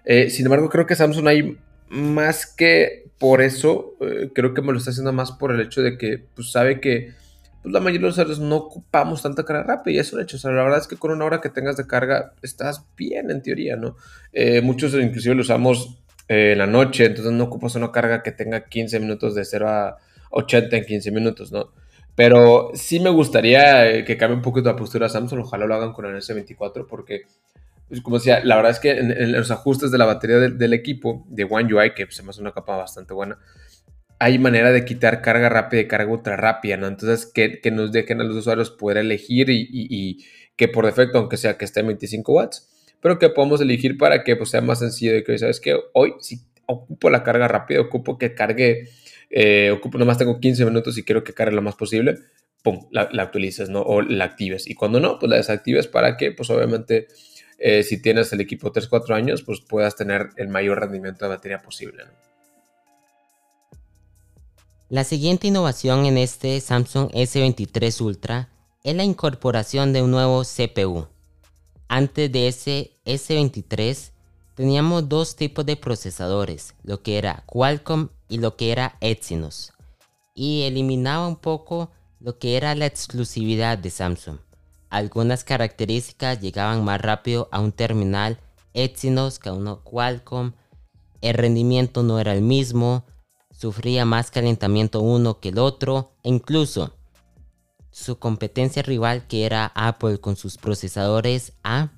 Eh, 0.04 0.30
sin 0.30 0.46
embargo, 0.46 0.68
creo 0.68 0.86
que 0.86 0.96
Samsung 0.96 1.28
hay 1.28 1.58
más 1.90 2.46
que 2.46 3.10
por 3.18 3.42
eso, 3.42 3.96
eh, 4.00 4.30
creo 4.34 4.54
que 4.54 4.62
me 4.62 4.72
lo 4.72 4.78
está 4.78 4.90
haciendo 4.90 5.12
más 5.12 5.32
por 5.32 5.52
el 5.52 5.60
hecho 5.60 5.82
de 5.82 5.98
que 5.98 6.24
pues, 6.34 6.52
sabe 6.52 6.80
que 6.80 7.12
pues, 7.62 7.72
la 7.72 7.80
mayoría 7.80 8.00
de 8.00 8.06
los 8.06 8.14
usuarios 8.14 8.40
no 8.40 8.56
ocupamos 8.56 9.22
tanta 9.22 9.44
carga 9.44 9.64
rápida 9.64 9.96
y 9.96 9.98
es 9.98 10.12
un 10.12 10.20
hecho. 10.20 10.36
O 10.36 10.40
sea, 10.40 10.52
la 10.52 10.62
verdad 10.62 10.78
es 10.78 10.86
que 10.86 10.96
con 10.96 11.10
una 11.10 11.24
hora 11.26 11.40
que 11.40 11.50
tengas 11.50 11.76
de 11.76 11.86
carga 11.86 12.32
estás 12.40 12.86
bien 12.96 13.30
en 13.30 13.42
teoría, 13.42 13.76
¿no? 13.76 13.96
Eh, 14.32 14.62
muchos 14.62 14.94
inclusive 14.94 15.34
lo 15.34 15.42
usamos 15.42 15.98
en 16.32 16.58
la 16.58 16.66
noche, 16.68 17.06
entonces 17.06 17.32
no 17.32 17.44
ocupas 17.44 17.74
una 17.74 17.90
carga 17.90 18.22
que 18.22 18.30
tenga 18.30 18.64
15 18.64 19.00
minutos 19.00 19.34
de 19.34 19.44
0 19.44 19.68
a 19.68 19.98
80 20.30 20.76
en 20.76 20.84
15 20.84 21.10
minutos, 21.10 21.50
¿no? 21.50 21.72
Pero 22.14 22.70
sí 22.74 23.00
me 23.00 23.10
gustaría 23.10 23.90
eh, 23.90 24.04
que 24.04 24.16
cambie 24.16 24.36
un 24.36 24.42
poquito 24.42 24.68
la 24.68 24.76
postura 24.76 25.08
Samsung, 25.08 25.40
ojalá 25.40 25.66
lo 25.66 25.74
hagan 25.74 25.92
con 25.92 26.06
el 26.06 26.14
S24 26.14 26.86
porque, 26.88 27.22
pues, 27.88 28.00
como 28.00 28.18
decía, 28.18 28.44
la 28.44 28.54
verdad 28.54 28.70
es 28.70 28.78
que 28.78 28.90
en, 28.90 29.32
los 29.32 29.50
ajustes 29.50 29.90
de 29.90 29.98
la 29.98 30.04
batería 30.04 30.36
del 30.36 30.72
equipo 30.72 31.26
de 31.28 31.48
One 31.50 31.74
UI, 31.74 31.94
que 31.94 32.06
se 32.10 32.22
me 32.22 32.30
hace 32.30 32.40
una 32.40 32.52
capa 32.52 32.76
bastante 32.76 33.12
buena, 33.12 33.36
hay 34.20 34.38
manera 34.38 34.70
de 34.70 34.84
quitar 34.84 35.22
carga 35.22 35.48
rápida 35.48 35.80
y 35.80 35.88
carga 35.88 36.12
ultra 36.12 36.36
rápida, 36.36 36.76
¿no? 36.76 36.86
Entonces, 36.86 37.26
que, 37.26 37.60
que 37.60 37.72
nos 37.72 37.90
dejen 37.90 38.20
a 38.20 38.24
los 38.24 38.36
usuarios 38.36 38.70
poder 38.70 38.98
elegir 38.98 39.50
y, 39.50 39.62
y, 39.62 39.88
y, 39.90 40.24
que 40.54 40.68
por 40.68 40.86
defecto, 40.86 41.18
aunque 41.18 41.36
sea 41.36 41.58
que 41.58 41.64
esté 41.64 41.80
en 41.80 41.88
25 41.88 42.32
watts, 42.32 42.68
pero 43.00 43.18
que 43.18 43.28
podamos 43.28 43.60
elegir 43.60 43.96
para 43.96 44.24
que 44.24 44.36
pues, 44.36 44.50
sea 44.50 44.60
más 44.60 44.78
sencillo 44.80 45.12
de 45.12 45.24
que, 45.24 45.38
¿sabes 45.38 45.60
que 45.60 45.76
Hoy 45.92 46.14
si 46.20 46.40
ocupo 46.66 47.10
la 47.10 47.22
carga 47.22 47.48
rápida, 47.48 47.80
ocupo 47.80 48.18
que 48.18 48.34
cargue, 48.34 48.88
eh, 49.30 49.70
ocupo, 49.70 49.98
nomás 49.98 50.18
tengo 50.18 50.40
15 50.40 50.64
minutos 50.64 50.96
y 50.98 51.02
quiero 51.02 51.24
que 51.24 51.34
cargue 51.34 51.54
lo 51.54 51.62
más 51.62 51.74
posible, 51.74 52.18
pum, 52.62 52.86
la, 52.90 53.08
actualices, 53.22 53.68
¿no? 53.68 53.82
O 53.82 54.02
la 54.02 54.24
actives. 54.24 54.68
Y 54.68 54.74
cuando 54.74 55.00
no, 55.00 55.18
pues 55.18 55.30
la 55.30 55.36
desactives 55.36 55.88
para 55.88 56.16
que, 56.16 56.32
pues 56.32 56.48
obviamente, 56.50 57.08
eh, 57.58 57.82
si 57.82 58.00
tienes 58.00 58.32
el 58.32 58.40
equipo 58.40 58.72
3-4 58.72 59.14
años, 59.14 59.42
pues 59.42 59.60
puedas 59.60 59.96
tener 59.96 60.30
el 60.36 60.48
mayor 60.48 60.80
rendimiento 60.80 61.24
de 61.24 61.28
batería 61.30 61.60
posible, 61.60 62.04
La 64.88 65.04
siguiente 65.04 65.46
innovación 65.46 66.04
en 66.06 66.18
este 66.18 66.60
Samsung 66.60 67.10
S23 67.12 68.00
Ultra 68.00 68.48
es 68.82 68.94
la 68.96 69.04
incorporación 69.04 69.92
de 69.92 70.02
un 70.02 70.10
nuevo 70.10 70.42
CPU. 70.42 71.06
Antes 71.92 72.30
de 72.30 72.46
ese 72.46 72.92
S23 73.04 74.12
teníamos 74.54 75.08
dos 75.08 75.34
tipos 75.34 75.66
de 75.66 75.74
procesadores, 75.74 76.76
lo 76.84 77.02
que 77.02 77.18
era 77.18 77.42
Qualcomm 77.46 78.10
y 78.28 78.38
lo 78.38 78.54
que 78.54 78.70
era 78.70 78.96
Exynos. 79.00 79.72
Y 80.32 80.62
eliminaba 80.62 81.26
un 81.26 81.34
poco 81.34 81.90
lo 82.20 82.38
que 82.38 82.56
era 82.56 82.76
la 82.76 82.86
exclusividad 82.86 83.76
de 83.76 83.90
Samsung. 83.90 84.38
Algunas 84.88 85.42
características 85.42 86.38
llegaban 86.40 86.84
más 86.84 87.00
rápido 87.00 87.48
a 87.50 87.58
un 87.58 87.72
terminal 87.72 88.38
Exynos 88.72 89.40
que 89.40 89.48
a 89.48 89.52
uno 89.52 89.82
Qualcomm. 89.82 90.52
El 91.22 91.34
rendimiento 91.34 92.04
no 92.04 92.20
era 92.20 92.34
el 92.34 92.42
mismo, 92.42 93.04
sufría 93.50 94.04
más 94.04 94.30
calentamiento 94.30 95.00
uno 95.00 95.40
que 95.40 95.48
el 95.48 95.58
otro 95.58 96.12
e 96.22 96.28
incluso 96.28 96.94
su 97.90 98.18
competencia 98.18 98.82
rival 98.82 99.26
que 99.26 99.44
era 99.44 99.72
Apple 99.74 100.18
con 100.18 100.36
sus 100.36 100.56
procesadores 100.56 101.52
A 101.62 101.90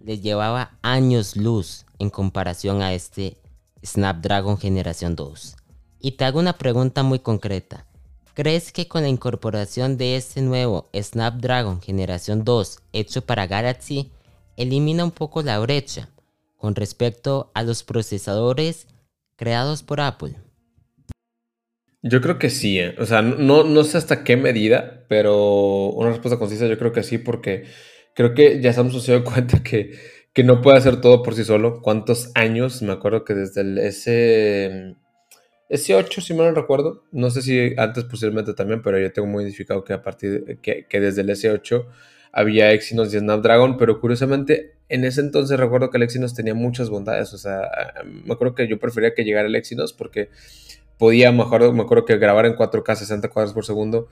les 0.00 0.22
llevaba 0.22 0.78
años 0.82 1.36
luz 1.36 1.84
en 1.98 2.10
comparación 2.10 2.82
a 2.82 2.94
este 2.94 3.36
Snapdragon 3.84 4.58
generación 4.58 5.14
2. 5.16 5.56
Y 6.00 6.12
te 6.12 6.24
hago 6.24 6.40
una 6.40 6.54
pregunta 6.54 7.02
muy 7.02 7.18
concreta. 7.18 7.86
¿Crees 8.34 8.72
que 8.72 8.88
con 8.88 9.02
la 9.02 9.08
incorporación 9.08 9.96
de 9.96 10.16
este 10.16 10.40
nuevo 10.40 10.88
Snapdragon 10.94 11.80
generación 11.80 12.44
2 12.44 12.80
hecho 12.92 13.22
para 13.22 13.46
Galaxy 13.46 14.10
elimina 14.56 15.04
un 15.04 15.10
poco 15.10 15.42
la 15.42 15.58
brecha 15.58 16.08
con 16.56 16.74
respecto 16.74 17.50
a 17.54 17.62
los 17.62 17.82
procesadores 17.82 18.86
creados 19.36 19.82
por 19.82 20.00
Apple? 20.00 20.36
Yo 22.02 22.22
creo 22.22 22.38
que 22.38 22.48
sí, 22.48 22.78
¿eh? 22.78 22.94
o 22.98 23.04
sea, 23.04 23.20
no, 23.20 23.62
no 23.64 23.84
sé 23.84 23.98
hasta 23.98 24.24
qué 24.24 24.36
medida, 24.36 25.04
pero 25.08 25.88
una 25.90 26.10
respuesta 26.10 26.38
concisa 26.38 26.66
yo 26.66 26.78
creo 26.78 26.92
que 26.92 27.02
sí, 27.02 27.18
porque 27.18 27.64
creo 28.14 28.34
que 28.34 28.60
ya 28.62 28.70
estamos 28.70 29.02
se 29.04 29.22
cuenta 29.22 29.62
que, 29.62 29.92
que 30.32 30.42
no 30.44 30.62
puede 30.62 30.78
hacer 30.78 31.00
todo 31.02 31.22
por 31.22 31.34
sí 31.34 31.44
solo. 31.44 31.82
¿Cuántos 31.82 32.30
años? 32.34 32.80
Me 32.82 32.92
acuerdo 32.92 33.24
que 33.24 33.34
desde 33.34 33.60
el 33.60 33.78
S, 33.78 34.96
S8, 35.68 36.22
si 36.22 36.32
mal 36.34 36.46
no 36.48 36.54
recuerdo, 36.54 37.04
no 37.12 37.30
sé 37.30 37.42
si 37.42 37.74
antes 37.76 38.04
posiblemente 38.04 38.54
también, 38.54 38.80
pero 38.82 38.98
yo 38.98 39.12
tengo 39.12 39.28
muy 39.28 39.42
identificado 39.44 39.84
que 39.84 39.92
a 39.92 40.02
partir 40.02 40.44
de, 40.44 40.58
que, 40.58 40.86
que 40.88 41.00
desde 41.00 41.20
el 41.20 41.28
S8 41.28 41.86
había 42.32 42.72
Exynos 42.72 43.12
y 43.12 43.18
Snapdragon, 43.18 43.76
pero 43.76 44.00
curiosamente 44.00 44.76
en 44.88 45.04
ese 45.04 45.20
entonces 45.20 45.58
recuerdo 45.58 45.90
que 45.90 45.98
el 45.98 46.04
Exynos 46.04 46.34
tenía 46.34 46.54
muchas 46.54 46.88
bondades, 46.88 47.32
o 47.34 47.38
sea, 47.38 47.62
me 48.04 48.32
acuerdo 48.32 48.54
que 48.54 48.68
yo 48.68 48.78
prefería 48.78 49.14
que 49.14 49.24
llegara 49.24 49.48
el 49.48 49.54
Exynos 49.54 49.92
porque 49.92 50.30
podía, 51.00 51.32
mejor, 51.32 51.72
me 51.72 51.82
acuerdo 51.82 52.04
que 52.04 52.18
grabar 52.18 52.44
en 52.44 52.54
4K 52.54 52.94
60 52.94 53.28
cuadros 53.30 53.54
por 53.54 53.64
segundo 53.64 54.08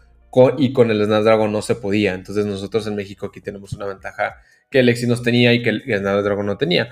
y 0.57 0.73
con 0.73 0.91
el 0.91 1.05
Snapdragon 1.05 1.53
no 1.53 1.61
se 1.61 1.75
podía. 1.75 2.15
Entonces 2.15 2.47
nosotros 2.47 2.87
en 2.87 2.97
México 2.97 3.27
aquí 3.27 3.43
tenemos 3.43 3.75
una 3.75 3.85
ventaja 3.85 4.37
que 4.71 4.81
el 4.81 4.89
Exynos 4.89 5.23
tenía 5.23 5.53
y 5.53 5.63
que 5.63 5.69
el 5.69 5.83
Snapdragon 5.83 6.47
no 6.47 6.57
tenía. 6.57 6.89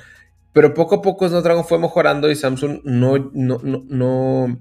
Pero 0.53 0.75
poco 0.75 0.97
a 0.97 1.03
poco 1.03 1.27
Snapdragon 1.27 1.65
fue 1.65 1.79
mejorando 1.79 2.31
y 2.31 2.37
Samsung 2.37 2.81
no, 2.85 3.31
no, 3.33 3.59
no, 3.63 4.61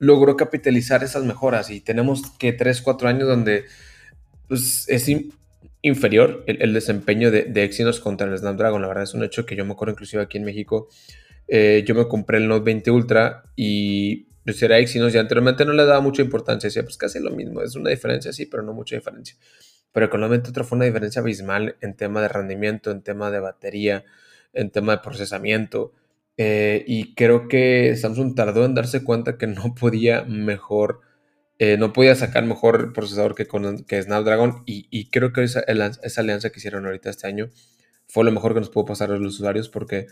logró 0.00 0.36
capitalizar 0.36 1.04
esas 1.04 1.22
mejoras. 1.22 1.70
Y 1.70 1.80
tenemos 1.80 2.22
que 2.36 2.52
3, 2.52 2.82
4 2.82 3.08
años 3.08 3.28
donde 3.28 3.66
pues, 4.48 4.88
es 4.88 5.08
inferior 5.82 6.42
el, 6.48 6.72
desempeño 6.72 7.30
de, 7.30 7.44
de, 7.44 7.62
Exynos 7.62 8.00
contra 8.00 8.26
el 8.26 8.36
Snapdragon. 8.36 8.82
La 8.82 8.88
verdad 8.88 9.04
es 9.04 9.14
un 9.14 9.22
hecho 9.22 9.46
que 9.46 9.54
yo 9.54 9.64
me 9.64 9.74
acuerdo 9.74 9.92
inclusive 9.92 10.22
aquí 10.24 10.38
en 10.38 10.44
México. 10.44 10.88
Eh, 11.46 11.84
yo 11.86 11.94
me 11.94 12.08
compré 12.08 12.38
el 12.38 12.48
Note 12.48 12.64
20 12.64 12.90
Ultra 12.90 13.44
y 13.54 14.31
pues 14.44 14.62
era 14.62 14.78
Exynos 14.78 15.14
y 15.14 15.18
anteriormente 15.18 15.64
no 15.64 15.72
le 15.72 15.84
daba 15.84 16.00
mucha 16.00 16.22
importancia, 16.22 16.68
decía 16.68 16.82
pues 16.82 16.96
casi 16.96 17.20
lo 17.20 17.30
mismo, 17.30 17.62
es 17.62 17.76
una 17.76 17.90
diferencia 17.90 18.32
sí, 18.32 18.46
pero 18.46 18.62
no 18.62 18.72
mucha 18.72 18.96
diferencia. 18.96 19.36
Pero 19.92 20.06
económicamente 20.06 20.50
otra 20.50 20.64
fue 20.64 20.76
una 20.76 20.86
diferencia 20.86 21.20
abismal 21.20 21.76
en 21.80 21.94
tema 21.94 22.22
de 22.22 22.28
rendimiento, 22.28 22.90
en 22.90 23.02
tema 23.02 23.30
de 23.30 23.40
batería, 23.40 24.04
en 24.52 24.70
tema 24.70 24.96
de 24.96 25.02
procesamiento. 25.02 25.92
Eh, 26.38 26.84
y 26.86 27.14
creo 27.14 27.46
que 27.46 27.94
Samsung 27.96 28.34
tardó 28.34 28.64
en 28.64 28.74
darse 28.74 29.04
cuenta 29.04 29.36
que 29.36 29.46
no 29.46 29.74
podía 29.78 30.22
mejor, 30.24 31.00
eh, 31.58 31.76
no 31.76 31.92
podía 31.92 32.14
sacar 32.14 32.44
mejor 32.46 32.92
procesador 32.94 33.34
que, 33.34 33.46
con, 33.46 33.84
que 33.84 34.02
Snapdragon. 34.02 34.62
Y, 34.66 34.86
y 34.90 35.10
creo 35.10 35.32
que 35.32 35.44
esa, 35.44 35.60
esa, 35.60 36.20
alianza 36.22 36.50
que 36.50 36.58
hicieron 36.58 36.86
ahorita 36.86 37.10
este 37.10 37.26
año 37.26 37.50
fue 38.08 38.24
lo 38.24 38.32
mejor 38.32 38.54
que 38.54 38.60
nos 38.60 38.70
pudo 38.70 38.86
pasar 38.86 39.10
a 39.10 39.18
los 39.18 39.34
usuarios 39.34 39.68
porque 39.68 40.06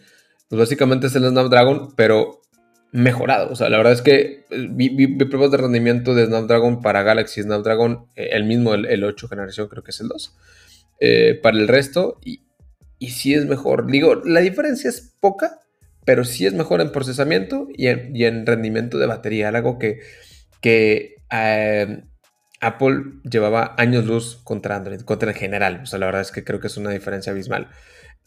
pues 0.48 0.58
básicamente 0.58 1.06
es 1.06 1.16
el 1.16 1.28
Snapdragon, 1.28 1.94
pero 1.96 2.42
mejorado. 2.92 3.50
O 3.50 3.56
sea, 3.56 3.68
la 3.68 3.76
verdad 3.76 3.92
es 3.92 4.02
que 4.02 4.44
eh, 4.50 4.68
vi, 4.70 5.06
pruebas 5.24 5.50
de 5.50 5.58
rendimiento 5.58 6.14
de 6.14 6.26
Snapdragon 6.26 6.82
para 6.82 7.02
Galaxy 7.02 7.42
Snapdragon, 7.42 8.06
eh, 8.16 8.30
el 8.32 8.44
mismo, 8.44 8.74
el, 8.74 9.04
8 9.04 9.28
generación, 9.28 9.68
creo 9.68 9.82
que 9.82 9.90
es 9.90 10.00
el 10.00 10.08
2. 10.08 10.36
Eh, 11.00 11.40
para 11.42 11.56
el 11.56 11.68
resto, 11.68 12.18
y, 12.24 12.42
y 12.98 13.10
sí 13.10 13.34
es 13.34 13.46
mejor. 13.46 13.90
Digo, 13.90 14.16
la 14.24 14.40
diferencia 14.40 14.90
es 14.90 15.14
poca, 15.20 15.60
pero 16.04 16.24
sí 16.24 16.46
es 16.46 16.54
mejor 16.54 16.80
en 16.80 16.92
procesamiento 16.92 17.68
y 17.76 17.86
en, 17.86 18.46
rendimiento 18.46 18.98
de 18.98 19.06
batería. 19.06 19.48
Algo 19.48 19.78
que, 19.78 20.00
que 20.60 21.16
Apple 22.60 23.04
llevaba 23.30 23.74
años 23.78 24.04
luz 24.04 24.40
contra 24.44 24.76
Android, 24.76 25.00
contra 25.02 25.30
en 25.30 25.36
general. 25.36 25.80
O 25.82 25.86
sea, 25.86 25.98
la 25.98 26.06
verdad 26.06 26.22
es 26.22 26.32
que 26.32 26.44
creo 26.44 26.60
que 26.60 26.66
es 26.66 26.76
una 26.76 26.90
diferencia 26.90 27.32
abismal. 27.32 27.68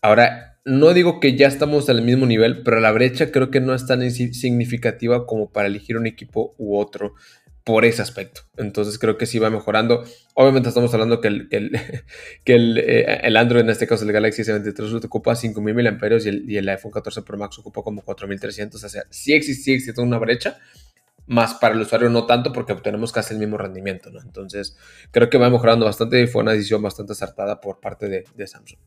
Ahora, 0.03 0.59
no 0.65 0.93
digo 0.93 1.21
que 1.21 1.37
ya 1.37 1.47
estamos 1.47 1.89
al 1.89 2.01
mismo 2.01 2.25
nivel, 2.25 2.61
pero 2.61 2.81
la 2.81 2.91
brecha 2.91 3.31
creo 3.31 3.49
que 3.49 3.61
no 3.61 3.73
es 3.73 3.87
tan 3.87 4.11
significativa 4.11 5.25
como 5.25 5.49
para 5.49 5.67
elegir 5.67 5.95
un 5.95 6.07
equipo 6.07 6.53
u 6.57 6.77
otro 6.77 7.13
por 7.63 7.85
ese 7.85 8.01
aspecto. 8.01 8.41
Entonces 8.57 8.99
creo 8.99 9.17
que 9.17 9.25
sí 9.25 9.39
va 9.39 9.49
mejorando. 9.49 10.03
Obviamente 10.33 10.67
estamos 10.67 10.93
hablando 10.93 11.21
que 11.21 11.29
el, 11.29 11.47
que 11.47 11.55
el, 11.55 11.71
que 12.43 12.53
el, 12.53 12.77
eh, 12.79 13.37
Android, 13.37 13.61
en 13.61 13.69
este 13.69 13.87
caso 13.87 14.03
el 14.03 14.11
Galaxy 14.11 14.41
S23, 14.41 15.05
ocupa 15.05 15.31
5.000 15.35 15.73
mAh 15.73 16.17
y 16.21 16.27
el, 16.27 16.51
y 16.51 16.57
el 16.57 16.67
iPhone 16.67 16.91
14 16.91 17.21
Pro 17.21 17.37
Max 17.37 17.59
ocupa 17.59 17.81
como 17.81 18.03
4.300. 18.03 18.75
O 18.75 18.89
sea, 18.89 19.03
sí 19.09 19.31
existe, 19.31 19.63
sí 19.63 19.73
existe 19.73 20.01
una 20.01 20.17
brecha, 20.17 20.57
más 21.27 21.53
para 21.53 21.75
el 21.75 21.79
usuario 21.79 22.09
no 22.09 22.25
tanto 22.25 22.51
porque 22.51 22.73
obtenemos 22.73 23.13
casi 23.13 23.35
el 23.35 23.39
mismo 23.39 23.57
rendimiento. 23.57 24.11
¿no? 24.11 24.19
Entonces 24.19 24.75
creo 25.11 25.29
que 25.29 25.37
va 25.37 25.49
mejorando 25.49 25.85
bastante 25.85 26.21
y 26.21 26.27
fue 26.27 26.41
una 26.41 26.51
decisión 26.51 26.81
bastante 26.81 27.13
acertada 27.13 27.61
por 27.61 27.79
parte 27.79 28.25
de 28.35 28.47
Samsung. 28.47 28.79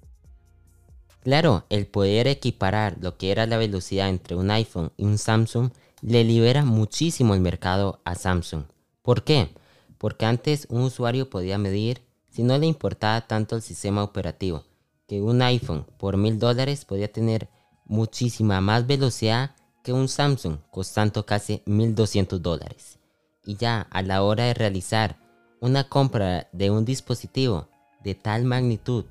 Claro, 1.26 1.64
el 1.70 1.88
poder 1.88 2.28
equiparar 2.28 2.98
lo 3.00 3.16
que 3.16 3.32
era 3.32 3.46
la 3.46 3.56
velocidad 3.56 4.10
entre 4.10 4.36
un 4.36 4.48
iPhone 4.52 4.92
y 4.96 5.06
un 5.06 5.18
Samsung 5.18 5.72
le 6.00 6.22
libera 6.22 6.64
muchísimo 6.64 7.34
el 7.34 7.40
mercado 7.40 7.98
a 8.04 8.14
Samsung. 8.14 8.62
¿Por 9.02 9.24
qué? 9.24 9.52
Porque 9.98 10.24
antes 10.24 10.68
un 10.70 10.82
usuario 10.82 11.28
podía 11.28 11.58
medir 11.58 12.00
si 12.30 12.44
no 12.44 12.56
le 12.58 12.66
importaba 12.66 13.26
tanto 13.26 13.56
el 13.56 13.62
sistema 13.62 14.04
operativo, 14.04 14.62
que 15.08 15.20
un 15.20 15.42
iPhone 15.42 15.84
por 15.98 16.16
mil 16.16 16.38
dólares 16.38 16.84
podía 16.84 17.10
tener 17.10 17.48
muchísima 17.86 18.60
más 18.60 18.86
velocidad 18.86 19.56
que 19.82 19.92
un 19.92 20.06
Samsung 20.06 20.58
costando 20.70 21.26
casi 21.26 21.60
1200 21.66 22.40
dólares. 22.40 23.00
Y 23.44 23.56
ya 23.56 23.88
a 23.90 24.02
la 24.02 24.22
hora 24.22 24.44
de 24.44 24.54
realizar 24.54 25.18
una 25.58 25.88
compra 25.88 26.48
de 26.52 26.70
un 26.70 26.84
dispositivo 26.84 27.66
de 28.04 28.14
tal 28.14 28.44
magnitud 28.44 29.06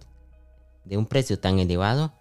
de 0.85 0.97
un 0.97 1.07
precio 1.07 1.39
tan 1.39 1.59
elevado, 1.59 2.13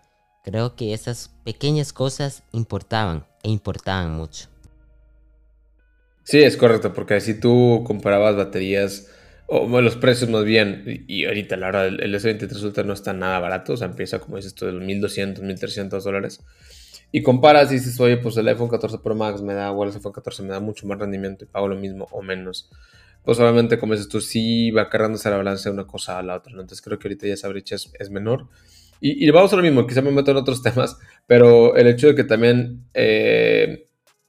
creo 0.43 0.77
que 0.77 0.93
esas 0.93 1.31
pequeñas 1.45 1.93
cosas 1.93 2.43
importaban 2.53 3.25
e 3.43 3.51
importaban 3.51 4.13
mucho. 4.13 4.49
Sí, 6.23 6.43
es 6.43 6.57
correcto, 6.57 6.93
porque 6.95 7.21
si 7.21 7.39
tú 7.39 7.85
comparabas 7.87 8.35
baterías, 8.37 9.11
o 9.47 9.81
los 9.81 9.97
precios 9.97 10.31
más 10.31 10.45
bien, 10.45 11.05
y 11.07 11.27
ahorita 11.27 11.57
la 11.57 11.67
verdad 11.67 11.87
el 11.87 12.15
S23 12.15 12.63
Ultra 12.63 12.85
no 12.85 12.95
está 12.95 13.13
nada 13.13 13.39
barato, 13.39 13.75
o 13.75 13.77
sea, 13.77 13.89
empieza 13.89 14.19
como 14.19 14.37
dices 14.37 14.55
tú 14.55 14.65
de 14.65 14.73
los 14.73 14.83
1200, 14.83 15.45
1300 15.45 16.03
dólares, 16.03 16.41
y 17.13 17.23
comparas 17.23 17.71
y 17.71 17.75
dices, 17.75 18.01
oye, 18.01 18.17
pues 18.17 18.37
el 18.39 18.49
iPhone 18.49 18.69
14 18.69 18.99
Pro 18.99 19.15
Max 19.15 19.43
me 19.43 19.55
da, 19.55 19.71
o 19.71 19.85
el 19.85 19.93
iPhone 19.93 20.13
14 20.13 20.43
me 20.43 20.49
da 20.49 20.61
mucho 20.61 20.87
más 20.87 20.99
rendimiento 20.99 21.45
y 21.45 21.47
pago 21.47 21.69
lo 21.69 21.77
mismo 21.77 22.09
o 22.11 22.23
menos 22.23 22.71
pues 23.25 23.41
obviamente, 23.41 23.79
como 23.79 23.95
dices 23.95 24.09
tú, 24.09 24.21
sí 24.21 24.71
va 24.71 24.91
cargándose 24.91 25.31
la 25.31 25.39
balanza 25.39 25.71
de 25.71 25.75
una 25.75 25.87
cosa 25.87 26.19
a 26.19 26.23
la 26.23 26.37
otra, 26.37 26.53
Entonces 26.53 26.83
creo 26.83 26.99
que 26.99 27.09
ahorita 27.09 27.27
ya 27.27 27.35
esa 27.35 27.49
brecha 27.49 27.77
es, 27.77 28.11
menor. 28.11 28.49
Y, 29.01 29.29
vamos 29.31 29.53
a 29.53 29.57
lo 29.57 29.63
mismo, 29.63 29.87
quizá 29.87 30.03
me 30.03 30.11
meto 30.11 30.31
en 30.31 30.37
otros 30.37 30.63
temas, 30.63 30.99
pero 31.27 31.77
el 31.77 31.87
hecho 31.87 32.09
de 32.09 32.15
que 32.15 32.25
también 32.25 32.85
eh, 32.95 33.87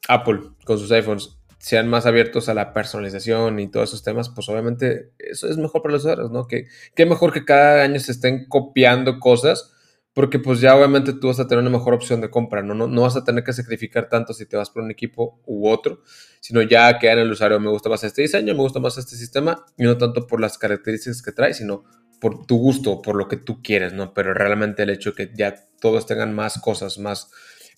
Apple 0.08 0.40
con 0.66 0.80
sus 0.80 0.92
iPhones 0.92 1.38
sean 1.60 1.88
más 1.88 2.06
abiertos 2.06 2.48
a 2.48 2.54
la 2.54 2.74
personalización 2.74 3.60
y 3.60 3.70
todos 3.70 3.90
esos 3.90 4.04
temas, 4.04 4.30
pues 4.30 4.48
obviamente 4.50 5.12
eso 5.18 5.50
es 5.50 5.58
mejor 5.58 5.82
para 5.82 5.94
los 5.94 6.04
usuarios, 6.04 6.32
¿no? 6.32 6.48
Que, 6.48 6.68
que 6.94 7.06
mejor 7.06 7.34
que 7.34 7.44
cada 7.44 7.84
año 7.84 8.00
se 8.00 8.12
estén 8.12 8.48
copiando 8.48 9.20
cosas 9.20 9.75
porque 10.16 10.40
pues 10.40 10.62
ya 10.62 10.74
obviamente 10.74 11.12
tú 11.12 11.28
vas 11.28 11.42
a 11.42 11.48
tener 11.48 11.62
una 11.62 11.78
mejor 11.78 11.94
opción 11.94 12.22
de 12.22 12.30
compra, 12.30 12.64
¿no? 12.64 12.74
No, 12.74 12.88
no 12.88 13.02
vas 13.02 13.18
a 13.18 13.26
tener 13.26 13.44
que 13.44 13.52
sacrificar 13.52 14.08
tanto 14.08 14.34
si 14.34 14.46
te 14.46 14.56
vas 14.56 14.70
por 14.70 14.82
un 14.82 14.90
equipo 14.90 15.42
u 15.46 15.68
otro, 15.68 16.02
sino 16.40 16.62
ya 16.62 16.98
que 16.98 17.12
en 17.12 17.20
el 17.20 17.30
usuario 17.30 17.60
me 17.60 17.70
gusta 17.70 17.90
más 17.90 18.02
este 18.06 18.22
diseño, 18.22 18.54
me 18.54 18.62
gusta 18.62 18.80
más 18.80 18.98
este 18.98 19.18
sistema, 19.18 19.66
y 19.78 19.84
no 19.84 19.98
tanto 19.98 20.26
por 20.26 20.40
las 20.40 20.58
características 20.58 21.22
que 21.22 21.34
trae, 21.34 21.54
sino 21.54 21.84
por 22.22 22.46
tu 22.46 22.58
gusto, 22.58 23.02
por 23.02 23.18
lo 23.18 23.28
que 23.28 23.36
tú 23.36 23.62
quieres, 23.62 23.92
¿no? 23.92 24.14
Pero 24.14 24.34
realmente 24.34 24.84
el 24.84 24.90
hecho 24.90 25.12
de 25.12 25.16
que 25.28 25.36
ya 25.36 25.54
todos 25.82 26.06
tengan 26.06 26.34
más 26.34 26.60
cosas, 26.62 26.98
más 26.98 27.30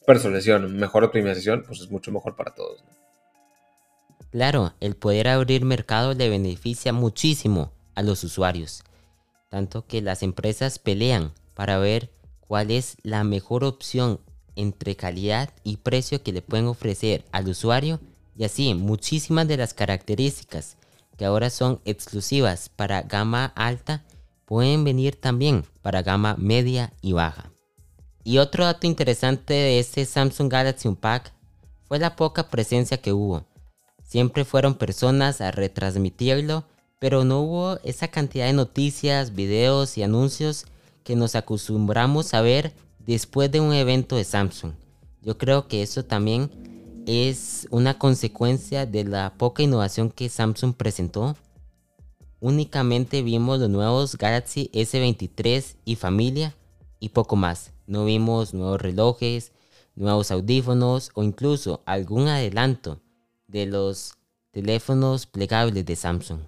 personalización, 0.05 0.77
mejor 0.77 1.05
optimización, 1.05 1.63
pues 1.65 1.81
es 1.81 1.89
mucho 1.89 2.11
mejor 2.11 2.35
para 2.35 2.53
todos. 2.53 2.83
Claro, 4.29 4.75
el 4.79 4.95
poder 4.95 5.27
abrir 5.27 5.65
mercado 5.65 6.13
le 6.13 6.29
beneficia 6.29 6.93
muchísimo 6.93 7.71
a 7.95 8.03
los 8.03 8.23
usuarios, 8.23 8.83
tanto 9.49 9.87
que 9.87 10.03
las 10.03 10.21
empresas 10.21 10.77
pelean 10.77 11.31
para 11.55 11.79
ver 11.79 12.11
cuál 12.47 12.71
es 12.71 12.97
la 13.03 13.23
mejor 13.23 13.63
opción 13.63 14.19
entre 14.55 14.95
calidad 14.95 15.49
y 15.63 15.77
precio 15.77 16.23
que 16.23 16.31
le 16.31 16.41
pueden 16.41 16.67
ofrecer 16.67 17.25
al 17.31 17.47
usuario 17.47 17.99
y 18.35 18.43
así 18.43 18.73
muchísimas 18.73 19.47
de 19.47 19.57
las 19.57 19.73
características 19.73 20.77
que 21.17 21.25
ahora 21.25 21.49
son 21.49 21.81
exclusivas 21.85 22.69
para 22.69 23.01
gama 23.01 23.45
alta 23.55 24.03
pueden 24.45 24.83
venir 24.83 25.19
también 25.19 25.65
para 25.81 26.03
gama 26.03 26.35
media 26.37 26.93
y 27.01 27.11
baja. 27.11 27.51
Y 28.23 28.37
otro 28.37 28.65
dato 28.65 28.87
interesante 28.87 29.53
de 29.53 29.79
este 29.79 30.05
Samsung 30.05 30.51
Galaxy 30.51 30.87
Unpack 30.87 31.33
fue 31.87 31.99
la 31.99 32.15
poca 32.15 32.49
presencia 32.49 32.97
que 32.97 33.13
hubo. 33.13 33.45
Siempre 34.03 34.45
fueron 34.45 34.75
personas 34.75 35.41
a 35.41 35.51
retransmitirlo, 35.51 36.65
pero 36.99 37.23
no 37.23 37.41
hubo 37.41 37.79
esa 37.83 38.09
cantidad 38.09 38.45
de 38.45 38.53
noticias, 38.53 39.33
videos 39.33 39.97
y 39.97 40.03
anuncios 40.03 40.65
que 41.07 41.15
nos 41.15 41.35
acostumbramos 41.35 42.33
a 42.33 42.41
ver 42.41 42.73
después 43.05 43.49
de 43.49 43.61
un 43.61 43.71
evento 43.71 44.17
de 44.17 44.25
Samsung. 44.25 44.73
Yo 45.21 45.37
creo 45.37 45.69
que 45.69 45.81
eso 45.81 46.03
también 46.03 46.51
es 47.07 47.65
una 47.71 47.97
consecuencia 47.97 48.85
de 48.85 49.05
la 49.05 49.33
poca 49.37 49.63
innovación 49.63 50.09
que 50.09 50.27
Samsung 50.27 50.73
presentó. 50.73 51.37
Únicamente 52.41 53.21
vimos 53.21 53.57
los 53.61 53.69
nuevos 53.69 54.17
Galaxy 54.17 54.69
S23 54.73 55.77
y 55.85 55.95
familia 55.95 56.53
y 56.99 57.07
poco 57.07 57.37
más. 57.37 57.71
No 57.85 58.03
vimos 58.03 58.53
nuevos 58.53 58.81
relojes, 58.81 59.53
nuevos 59.95 60.29
audífonos 60.29 61.11
o 61.13 61.23
incluso 61.23 61.83
algún 61.85 62.27
adelanto 62.27 62.99
de 63.47 63.65
los 63.65 64.15
teléfonos 64.51 65.25
plegables 65.25 65.85
de 65.85 65.95
Samsung. 65.95 66.41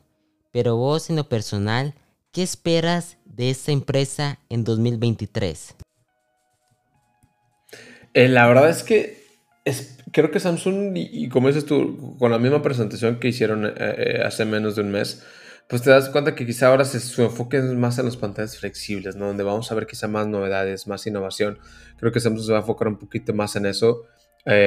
Pero 0.51 0.75
vos 0.75 1.09
en 1.09 1.15
lo 1.15 1.29
personal, 1.29 1.95
¿qué 2.33 2.43
esperas 2.43 3.18
de 3.29 3.49
esta 3.49 3.71
empresa 3.71 4.39
en 4.49 4.63
2023? 4.63 5.75
Eh, 8.13 8.27
la 8.27 8.47
verdad 8.47 8.69
es 8.69 8.83
que 8.83 9.19
creo 10.11 10.31
que 10.31 10.39
Samsung, 10.39 10.93
y, 10.95 11.29
como 11.29 11.47
dices 11.47 11.65
tú, 11.65 12.17
con 12.17 12.31
la 12.31 12.39
misma 12.39 12.61
presentación 12.61 13.19
que 13.19 13.29
hicieron 13.29 13.65
eh, 13.65 13.73
eh, 13.77 14.21
hace 14.25 14.45
menos 14.45 14.75
de 14.75 14.81
un 14.81 14.91
mes, 14.91 15.23
pues 15.67 15.83
te 15.83 15.91
das 15.91 16.09
cuenta 16.09 16.33
que 16.33 16.45
quizá 16.45 16.67
ahora 16.67 16.83
se, 16.83 16.99
su 16.99 17.21
enfoque 17.21 17.57
es 17.57 17.63
más 17.63 17.99
en 17.99 18.05
las 18.05 18.17
pantallas 18.17 18.57
flexibles, 18.57 19.15
¿no? 19.15 19.27
Donde 19.27 19.43
vamos 19.43 19.71
a 19.71 19.75
ver 19.75 19.85
quizá 19.85 20.07
más 20.07 20.25
novedades, 20.25 20.87
más 20.87 21.05
innovación. 21.05 21.59
Creo 21.97 22.11
que 22.11 22.19
Samsung 22.19 22.45
se 22.45 22.51
va 22.51 22.57
a 22.57 22.61
enfocar 22.61 22.87
un 22.87 22.97
poquito 22.97 23.33
más 23.33 23.55
en 23.55 23.67
eso. 23.67 24.05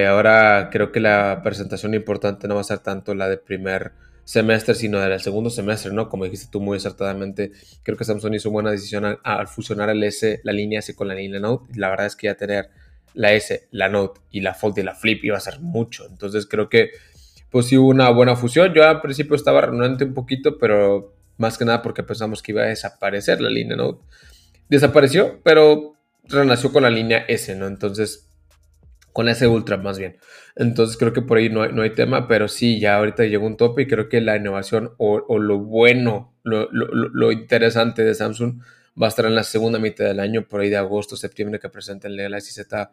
ahora 0.08 0.68
creo 0.70 0.92
que 0.92 1.00
la 1.00 1.40
presentación 1.42 1.94
importante 1.94 2.46
no 2.46 2.54
va 2.54 2.60
a 2.60 2.64
ser 2.64 2.78
tanto 2.78 3.14
la 3.14 3.28
de 3.28 3.38
primer 3.38 3.92
semestre, 4.24 4.74
sino 4.74 5.00
del 5.00 5.20
segundo 5.20 5.50
semestre, 5.50 5.92
¿no? 5.92 6.08
Como 6.08 6.24
dijiste 6.24 6.48
tú 6.50 6.60
muy 6.60 6.76
acertadamente, 6.76 7.52
creo 7.82 7.96
que 7.96 8.04
Samsung 8.04 8.34
hizo 8.34 8.50
buena 8.50 8.70
decisión 8.70 9.18
al, 9.22 9.48
fusionar 9.48 9.90
el 9.90 10.02
S, 10.04 10.40
la 10.44 10.52
línea 10.52 10.78
S 10.78 10.94
con 10.94 11.08
la 11.08 11.14
línea 11.14 11.40
Note. 11.40 11.72
La 11.78 11.90
verdad 11.90 12.06
es 12.06 12.16
que 12.16 12.28
ya 12.28 12.34
tener 12.34 12.70
la 13.14 13.32
S, 13.32 13.68
la 13.70 13.88
Note 13.88 14.20
y 14.30 14.40
la 14.40 14.54
Fold 14.54 14.78
y 14.78 14.82
la 14.82 14.94
Flip 14.94 15.24
iba 15.24 15.36
a 15.36 15.40
ser 15.40 15.60
mucho. 15.60 16.06
Entonces 16.08 16.46
creo 16.46 16.68
que 16.68 16.90
pues 17.50 17.66
sí 17.66 17.76
hubo 17.76 17.88
una 17.88 18.10
buena 18.10 18.36
fusión. 18.36 18.72
Yo 18.72 18.88
al 18.88 19.00
principio 19.00 19.36
estaba 19.36 19.60
renuente 19.60 20.04
un 20.04 20.14
poquito, 20.14 20.58
pero 20.58 21.14
más 21.36 21.58
que 21.58 21.64
nada 21.64 21.82
porque 21.82 22.02
pensamos 22.02 22.42
que 22.42 22.52
iba 22.52 22.62
a 22.62 22.66
desaparecer 22.66 23.40
la 23.40 23.50
línea 23.50 23.76
Note. 23.76 24.02
Desapareció, 24.68 25.40
pero 25.42 25.96
renació 26.24 26.72
con 26.72 26.84
la 26.84 26.90
línea 26.90 27.24
S, 27.28 27.54
¿no? 27.56 27.66
Entonces, 27.66 28.28
con 29.12 29.28
S 29.28 29.46
Ultra 29.46 29.76
más 29.76 29.98
bien. 29.98 30.18
Entonces 30.56 30.96
creo 30.96 31.12
que 31.12 31.22
por 31.22 31.38
ahí 31.38 31.48
no 31.48 31.62
hay, 31.62 31.72
no 31.72 31.82
hay 31.82 31.90
tema, 31.90 32.28
pero 32.28 32.48
sí, 32.48 32.80
ya 32.80 32.96
ahorita 32.96 33.24
llegó 33.24 33.46
un 33.46 33.56
tope 33.56 33.82
y 33.82 33.86
creo 33.86 34.08
que 34.08 34.20
la 34.20 34.36
innovación 34.36 34.92
o, 34.98 35.38
lo 35.38 35.58
bueno, 35.58 36.34
lo, 36.42 36.68
lo, 36.70 37.32
interesante 37.32 38.04
de 38.04 38.14
Samsung 38.14 38.60
va 39.00 39.06
a 39.06 39.08
estar 39.08 39.24
en 39.26 39.34
la 39.34 39.44
segunda 39.44 39.78
mitad 39.78 40.04
del 40.04 40.20
año, 40.20 40.46
por 40.48 40.60
ahí 40.60 40.70
de 40.70 40.76
agosto, 40.76 41.16
septiembre, 41.16 41.58
que 41.58 41.68
presenten 41.68 42.12
el 42.12 42.18
Galaxy 42.18 42.52
Z 42.52 42.92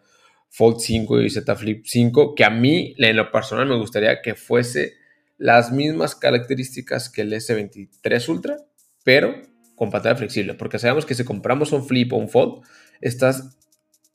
Fold 0.50 0.80
5 0.80 1.22
y 1.22 1.30
Z 1.30 1.56
Flip 1.56 1.84
5, 1.86 2.36
que 2.36 2.44
a 2.44 2.50
mí 2.50 2.96
en 2.98 3.16
lo 3.16 3.32
personal 3.32 3.68
me 3.68 3.78
gustaría 3.78 4.22
que 4.22 4.36
fuese 4.36 4.96
las 5.38 5.72
mismas 5.72 6.16
características 6.16 7.10
que 7.10 7.22
el 7.22 7.34
S23 7.34 8.30
Ultra, 8.30 8.58
pero 9.04 9.42
con 9.76 9.90
pantalla 9.92 10.16
flexible, 10.16 10.56
porque 10.56 10.80
sabemos 10.80 11.06
que 11.06 11.16
si 11.16 11.24
compramos 11.24 11.72
un 11.72 11.86
Flip 11.86 12.12
o 12.12 12.18
un 12.18 12.28
Fold, 12.28 12.66
estás 13.00 13.58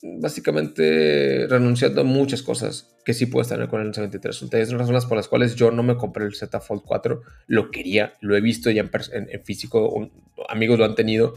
básicamente 0.03 1.47
renunciando 1.49 2.03
a 2.03 2.05
muchas 2.05 2.43
cosas 2.43 2.95
que 3.05 3.15
sí 3.15 3.27
puedes 3.27 3.49
tener 3.49 3.69
con 3.69 3.81
el 3.81 3.93
S23 3.93 4.43
Ultra. 4.43 4.59
Y 4.59 4.63
es 4.63 4.69
una 4.71 4.79
de 4.79 4.83
las 4.83 4.89
razones 4.89 5.07
por 5.07 5.17
las 5.17 5.29
cuales 5.29 5.55
yo 5.57 5.71
no 5.71 5.83
me 5.83 5.97
compré 5.97 6.25
el 6.25 6.35
Z 6.35 6.61
Fold 6.61 6.83
4. 6.85 7.23
Lo 7.47 7.71
quería, 7.71 8.15
lo 8.21 8.37
he 8.37 8.41
visto 8.41 8.71
ya 8.71 8.89
en, 9.13 9.45
físico, 9.45 10.11
amigos 10.49 10.79
lo 10.79 10.85
han 10.85 10.95
tenido. 10.95 11.35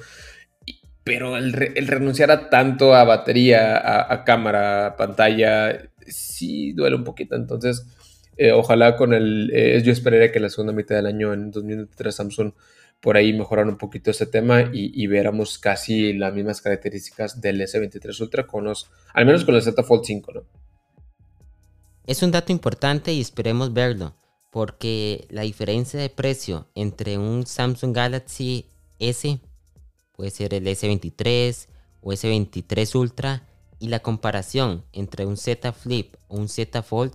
Pero 1.04 1.38
el, 1.38 1.54
renunciar 1.54 2.32
a 2.32 2.50
tanto 2.50 2.94
a 2.94 3.06
batería, 3.06 4.12
a, 4.12 4.24
cámara, 4.26 4.88
a 4.88 4.96
pantalla, 4.98 5.90
sí 6.06 6.74
duele 6.74 6.98
un 6.98 7.06
poquito. 7.06 7.36
Entonces, 7.36 7.86
eh, 8.38 8.52
ojalá 8.52 8.98
con 8.98 9.14
el... 9.14 9.52
Eh, 9.54 9.82
yo 9.84 9.92
esperaría 9.94 10.32
que 10.32 10.42
la 10.42 10.50
segunda 10.50 10.74
mitad 10.74 10.96
del 10.96 11.06
año, 11.06 11.34
en 11.34 11.52
2023, 11.52 12.14
Samsung 12.14 12.52
por 13.02 13.18
ahí 13.18 13.34
mejorar 13.34 13.68
un 13.68 13.78
poquito 13.78 14.12
ese 14.12 14.26
tema 14.26 14.62
y, 14.74 14.92
y 14.94 15.08
casi 15.62 16.14
las 16.14 16.34
mismas 16.34 16.62
características 16.62 17.40
del 17.42 17.62
S23 17.62 18.22
Ultra 18.22 18.48
con 18.48 18.64
los, 18.64 18.90
al 19.14 19.26
menos 19.26 19.46
con 19.46 19.56
el 19.56 19.62
Z 19.62 19.82
Fold 19.84 20.04
5, 20.06 20.32
¿no? 20.34 20.44
Es 22.06 22.24
un 22.24 22.32
dato 22.32 22.52
importante 22.52 23.12
y 23.12 23.20
esperemos 23.20 23.74
verlo, 23.74 24.16
porque 24.50 25.28
la 25.30 25.42
diferencia 25.42 26.00
de 26.00 26.10
precio 26.10 26.68
entre 26.74 27.18
un 27.18 27.46
Samsung 27.46 27.94
Galaxy 27.94 28.66
S, 28.98 29.40
puede 30.14 30.32
ser 30.32 30.54
el 30.54 30.66
S23 30.66 31.68
o 32.02 32.12
S23 32.12 32.96
Ultra, 32.96 33.44
y 33.80 33.90
la 33.90 34.00
comparación 34.00 34.84
entre 34.94 35.26
un 35.26 35.38
Z 35.38 35.72
Flip 35.74 36.16
o 36.28 36.38
un 36.38 36.50
Z 36.50 36.82
Fold 36.82 37.14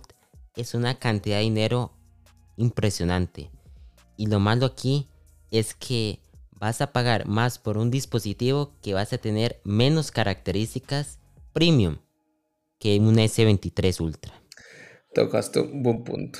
es 0.55 0.73
una 0.73 0.99
cantidad 0.99 1.37
de 1.37 1.43
dinero 1.43 1.91
impresionante. 2.55 3.49
Y 4.15 4.27
lo 4.27 4.39
malo 4.39 4.65
aquí 4.65 5.07
es 5.53 5.75
que 5.75 6.19
vas 6.59 6.81
a 6.81 6.91
pagar 6.91 7.27
más 7.27 7.59
por 7.59 7.77
un 7.77 7.91
dispositivo 7.91 8.73
que 8.81 8.95
vas 8.95 9.13
a 9.13 9.19
tener 9.19 9.61
menos 9.63 10.11
características 10.11 11.19
premium 11.53 11.97
que 12.79 12.97
un 12.99 13.15
S23 13.15 14.01
Ultra. 14.01 14.33
Tocaste 15.13 15.59
un 15.59 15.83
buen 15.83 16.03
punto. 16.03 16.39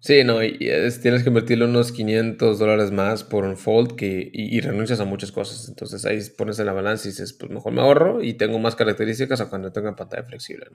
Sí, 0.00 0.24
no, 0.24 0.42
y 0.42 0.58
tienes 0.58 1.22
que 1.22 1.28
invertirle 1.28 1.66
unos 1.66 1.92
500 1.92 2.58
dólares 2.58 2.90
más 2.92 3.24
por 3.24 3.44
un 3.44 3.56
Fold 3.56 3.94
que, 3.94 4.30
y, 4.32 4.60
renuncias 4.60 5.00
a 5.00 5.04
muchas 5.04 5.32
cosas. 5.32 5.68
Entonces 5.68 6.04
ahí 6.04 6.18
pones 6.36 6.58
en 6.58 6.66
la 6.66 6.72
balanza 6.72 7.08
y 7.08 7.10
dices, 7.10 7.32
pues 7.32 7.50
mejor 7.50 7.72
me 7.72 7.80
ahorro 7.80 8.22
y 8.22 8.34
tengo 8.34 8.58
más 8.58 8.74
características 8.74 9.40
a 9.40 9.50
cuando 9.50 9.72
tenga 9.72 9.94
pantalla 9.94 10.24
flexible. 10.24 10.66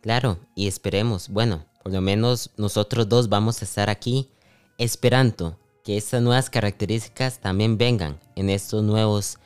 Claro, 0.00 0.38
y 0.54 0.68
esperemos, 0.68 1.28
bueno, 1.28 1.66
por 1.82 1.92
lo 1.92 2.00
menos 2.00 2.50
nosotros 2.56 3.08
dos 3.08 3.28
vamos 3.28 3.62
a 3.62 3.64
estar 3.64 3.90
aquí 3.90 4.30
esperando 4.78 5.58
que 5.84 5.98
estas 5.98 6.22
nuevas 6.22 6.48
características 6.48 7.40
también 7.40 7.76
vengan 7.76 8.18
en 8.36 8.48
estos 8.48 8.82
nuevos 8.82 9.38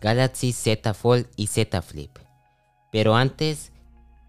Galaxy 0.00 0.52
Z 0.52 0.94
Fold 0.94 1.26
y 1.36 1.48
Z 1.48 1.82
Flip. 1.82 2.10
Pero 2.90 3.14
antes, 3.14 3.72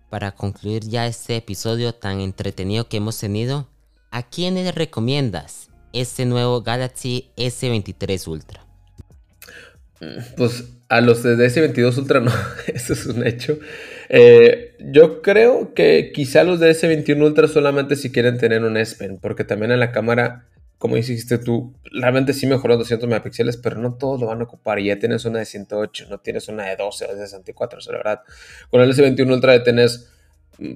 para 0.10 0.34
concluir 0.34 0.84
ya 0.84 1.08
este 1.08 1.38
episodio 1.38 1.96
tan 1.96 2.20
entretenido 2.20 2.90
que 2.90 2.98
hemos 2.98 3.18
tenido, 3.18 3.70
¿a 4.12 4.24
quiénes 4.24 4.76
recomiendas 4.76 5.70
este 5.94 6.26
nuevo 6.26 6.62
Galaxy 6.62 7.30
S23 7.38 8.28
Ultra? 8.28 8.66
Pues 10.36 10.66
a 10.90 11.00
los 11.00 11.24
de 11.24 11.36
S22 11.38 11.98
Ultra 11.98 12.20
no, 12.20 12.32
eso 12.68 12.92
es 12.92 13.06
un 13.06 13.26
hecho. 13.26 13.58
Eh, 14.10 14.76
yo 14.80 15.22
creo 15.22 15.74
que 15.74 16.12
quizá 16.14 16.44
los 16.44 16.60
de 16.60 16.72
S21 16.72 17.24
Ultra 17.24 17.48
solamente 17.48 17.96
si 17.96 18.12
quieren 18.12 18.38
tener 18.38 18.64
un 18.64 18.76
S 18.76 18.98
Pen, 18.98 19.18
porque 19.22 19.46
también 19.46 19.72
en 19.72 19.80
la 19.80 19.94
cámara 19.94 20.50
como 20.84 20.98
dijiste 20.98 21.38
tú, 21.38 21.74
realmente 21.94 22.34
sí 22.34 22.46
mejoró 22.46 22.76
200 22.76 23.08
megapíxeles, 23.08 23.56
pero 23.56 23.78
no 23.78 23.94
todos 23.94 24.20
lo 24.20 24.28
van 24.28 24.42
a 24.42 24.44
ocupar. 24.44 24.80
Y 24.80 24.88
ya 24.88 25.00
tienes 25.00 25.24
una 25.24 25.40
de 25.40 25.46
108, 25.46 26.08
no 26.10 26.18
tienes 26.18 26.50
una 26.50 26.66
de 26.66 26.76
12 26.76 27.06
o 27.06 27.16
de 27.16 27.26
64, 27.26 27.80
es 27.80 27.88
la 27.88 27.94
verdad. 27.94 28.20
Con 28.70 28.82
el 28.82 28.92
S21 28.92 29.32
Ultra 29.32 29.56
ya 29.56 29.64
tienes 29.64 30.12
mm, 30.60 30.74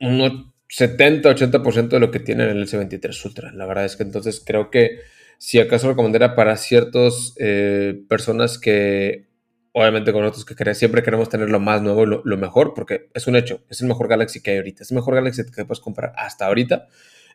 un 0.00 0.52
70-80% 0.70 1.88
de 1.88 2.00
lo 2.00 2.10
que 2.10 2.18
tiene 2.18 2.50
el 2.50 2.66
S23 2.66 3.26
Ultra. 3.26 3.52
La 3.52 3.66
verdad 3.66 3.84
es 3.84 3.96
que 3.96 4.04
entonces 4.04 4.42
creo 4.42 4.70
que 4.70 5.00
si 5.36 5.60
acaso 5.60 5.90
recomendaría 5.90 6.34
para 6.34 6.56
ciertas 6.56 7.34
eh, 7.36 7.92
personas 8.08 8.58
que, 8.58 9.26
obviamente 9.72 10.14
con 10.14 10.24
otros 10.24 10.46
que 10.46 10.74
siempre 10.74 11.02
queremos 11.02 11.28
tener 11.28 11.50
lo 11.50 11.60
más 11.60 11.82
nuevo, 11.82 12.06
lo, 12.06 12.22
lo 12.24 12.38
mejor, 12.38 12.72
porque 12.72 13.10
es 13.12 13.26
un 13.26 13.36
hecho, 13.36 13.60
es 13.68 13.82
el 13.82 13.88
mejor 13.88 14.08
Galaxy 14.08 14.40
que 14.40 14.52
hay 14.52 14.56
ahorita, 14.56 14.82
es 14.82 14.92
el 14.92 14.94
mejor 14.94 15.14
Galaxy 15.14 15.42
que 15.44 15.66
puedes 15.66 15.80
comprar 15.80 16.14
hasta 16.16 16.46
ahorita 16.46 16.88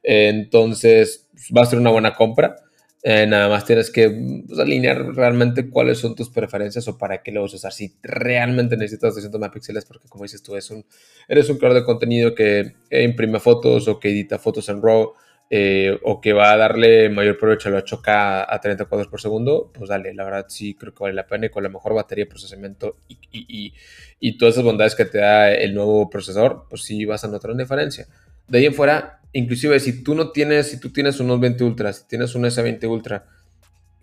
entonces 0.03 1.27
va 1.55 1.63
a 1.63 1.65
ser 1.65 1.79
una 1.79 1.91
buena 1.91 2.15
compra. 2.15 2.55
Eh, 3.03 3.25
nada 3.25 3.49
más 3.49 3.65
tienes 3.65 3.89
que 3.89 4.11
pues, 4.47 4.59
alinear 4.59 5.15
realmente 5.15 5.71
cuáles 5.71 5.97
son 5.97 6.13
tus 6.13 6.29
preferencias 6.29 6.87
o 6.87 6.99
para 6.99 7.23
qué 7.23 7.31
lo 7.31 7.41
vas 7.41 7.53
a 7.53 7.55
usar. 7.55 7.73
Si 7.73 7.95
realmente 8.03 8.77
necesitas 8.77 9.15
200 9.15 9.39
megapíxeles, 9.39 9.85
porque 9.85 10.07
como 10.07 10.23
dices 10.23 10.43
tú, 10.43 10.55
es 10.55 10.69
un, 10.69 10.85
eres 11.27 11.49
un 11.49 11.57
creador 11.57 11.79
de 11.79 11.85
contenido 11.85 12.35
que 12.35 12.75
imprime 12.91 13.39
fotos 13.39 13.87
o 13.87 13.99
que 13.99 14.09
edita 14.09 14.37
fotos 14.37 14.69
en 14.69 14.83
RAW 14.83 15.13
eh, 15.49 15.99
o 16.03 16.21
que 16.21 16.31
va 16.31 16.51
a 16.51 16.57
darle 16.57 17.09
mayor 17.09 17.37
provecho 17.37 17.69
a 17.69 17.83
8K 17.83 18.45
a 18.47 18.61
30 18.61 18.85
cuadros 18.85 19.09
por 19.09 19.19
segundo, 19.19 19.71
pues 19.73 19.89
dale, 19.89 20.13
la 20.13 20.23
verdad 20.23 20.45
sí 20.47 20.75
creo 20.75 20.93
que 20.93 21.03
vale 21.03 21.15
la 21.15 21.27
pena 21.27 21.47
y 21.47 21.49
con 21.49 21.63
la 21.63 21.69
mejor 21.69 21.93
batería 21.93 22.25
procesamiento 22.25 22.99
y, 23.09 23.17
y, 23.33 23.73
y 24.19 24.37
todas 24.37 24.55
esas 24.55 24.63
bondades 24.63 24.95
que 24.95 25.05
te 25.05 25.17
da 25.17 25.51
el 25.51 25.73
nuevo 25.73 26.09
procesador, 26.09 26.67
pues 26.69 26.83
sí 26.83 27.03
vas 27.03 27.25
a 27.25 27.27
notar 27.27 27.51
una 27.51 27.63
diferencia. 27.63 28.07
De 28.47 28.59
ahí 28.59 28.65
en 28.67 28.73
fuera, 28.73 29.20
inclusive 29.33 29.79
si 29.79 30.03
tú 30.03 30.15
no 30.15 30.31
tienes, 30.31 30.67
si 30.67 30.79
tú 30.79 30.91
tienes 30.91 31.19
unos 31.19 31.39
20 31.39 31.63
Ultra, 31.63 31.93
si 31.93 32.07
tienes 32.07 32.35
un 32.35 32.43
S20 32.43 32.89
Ultra, 32.89 33.25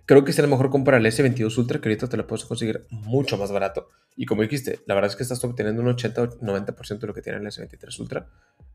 creo 0.09 0.25
que 0.25 0.33
será 0.33 0.49
mejor 0.49 0.71
comprar 0.71 1.01
el 1.01 1.07
S22 1.07 1.59
Ultra, 1.59 1.81
que 1.81 1.89
ahorita 1.91 2.09
te 2.09 2.17
lo 2.17 2.27
puedes 2.27 2.47
conseguir 2.47 2.87
mucho 2.89 3.37
más 3.37 3.53
barato. 3.53 3.89
Y 4.17 4.25
como 4.25 4.41
dijiste, 4.41 4.81
la 4.87 4.95
verdad 4.95 5.11
es 5.11 5.17
que 5.17 5.23
estás 5.23 5.45
obteniendo 5.45 5.83
un 5.83 5.89
80-90% 5.89 6.99
de 6.99 7.07
lo 7.07 7.13
que 7.13 7.21
tiene 7.21 7.39
el 7.39 7.45
S23 7.45 8.01
Ultra 8.01 8.27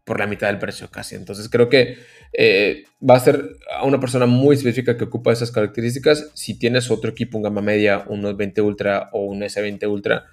por 0.04 0.20
la 0.20 0.28
mitad 0.28 0.48
del 0.48 0.60
precio 0.60 0.90
casi. 0.92 1.16
Entonces 1.16 1.50
creo 1.50 1.70
que 1.70 1.98
eh, 2.34 2.84
va 3.02 3.16
a 3.16 3.20
ser 3.20 3.58
a 3.76 3.84
una 3.84 4.00
persona 4.00 4.28
muy 4.28 4.56
específica 4.56 4.96
que 4.96 5.06
ocupa 5.06 5.34
esas 5.34 5.50
características. 5.50 6.30
Si 6.36 6.60
tienes 6.60 6.92
otro 6.92 7.10
equipo, 7.10 7.38
un 7.38 7.44
gama 7.44 7.62
media, 7.62 8.04
unos 8.08 8.38
20 8.38 8.62
Ultra 8.62 9.10
o 9.12 9.26
un 9.26 9.42
S20 9.42 9.90
Ultra, 9.90 10.26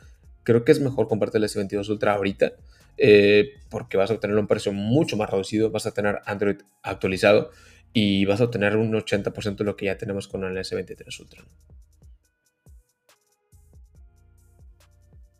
creo 0.43 0.65
que 0.65 0.73
es 0.73 0.81
mejor 0.81 1.09
comprarte 1.09 1.39
el 1.39 1.45
S22 1.45 1.89
Ultra 1.89 2.13
ahorita 2.13 2.53
eh, 3.03 3.55
porque 3.71 3.97
vas 3.97 4.11
a 4.11 4.15
obtener 4.15 4.37
un 4.37 4.47
precio 4.47 4.73
mucho 4.73 5.17
más 5.17 5.31
reducido, 5.31 5.71
vas 5.71 5.87
a 5.87 5.95
tener 5.95 6.21
Android 6.27 6.57
actualizado 6.83 7.51
y 7.95 8.27
vas 8.27 8.43
a 8.43 8.45
obtener 8.45 8.77
un 8.77 8.93
80% 8.93 9.57
de 9.57 9.65
lo 9.65 9.75
que 9.75 9.87
ya 9.87 9.97
tenemos 9.97 10.29
con 10.29 10.45
el 10.45 10.55
S23 10.57 11.21
Ultra. 11.21 11.45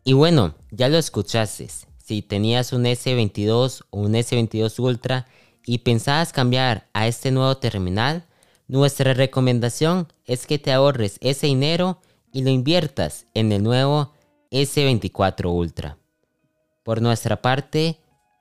Y 0.03 0.13
bueno, 0.13 0.55
ya 0.71 0.89
lo 0.89 0.97
escuchaste. 0.97 1.67
si 2.03 2.23
tenías 2.23 2.73
un 2.73 2.85
S22 2.85 3.83
o 3.91 3.99
un 3.99 4.13
S22 4.13 4.79
Ultra 4.79 5.27
y 5.63 5.79
pensabas 5.79 6.33
cambiar 6.33 6.89
a 6.93 7.07
este 7.07 7.29
nuevo 7.29 7.55
terminal, 7.57 8.25
nuestra 8.67 9.13
recomendación 9.13 10.07
es 10.25 10.47
que 10.47 10.57
te 10.57 10.71
ahorres 10.71 11.19
ese 11.21 11.45
dinero 11.45 12.01
y 12.33 12.41
lo 12.41 12.49
inviertas 12.49 13.27
en 13.35 13.51
el 13.51 13.61
nuevo 13.61 14.13
S24 14.49 15.53
Ultra. 15.53 16.00
Por 16.83 17.01
nuestra 17.01 17.41
parte, 17.41 17.97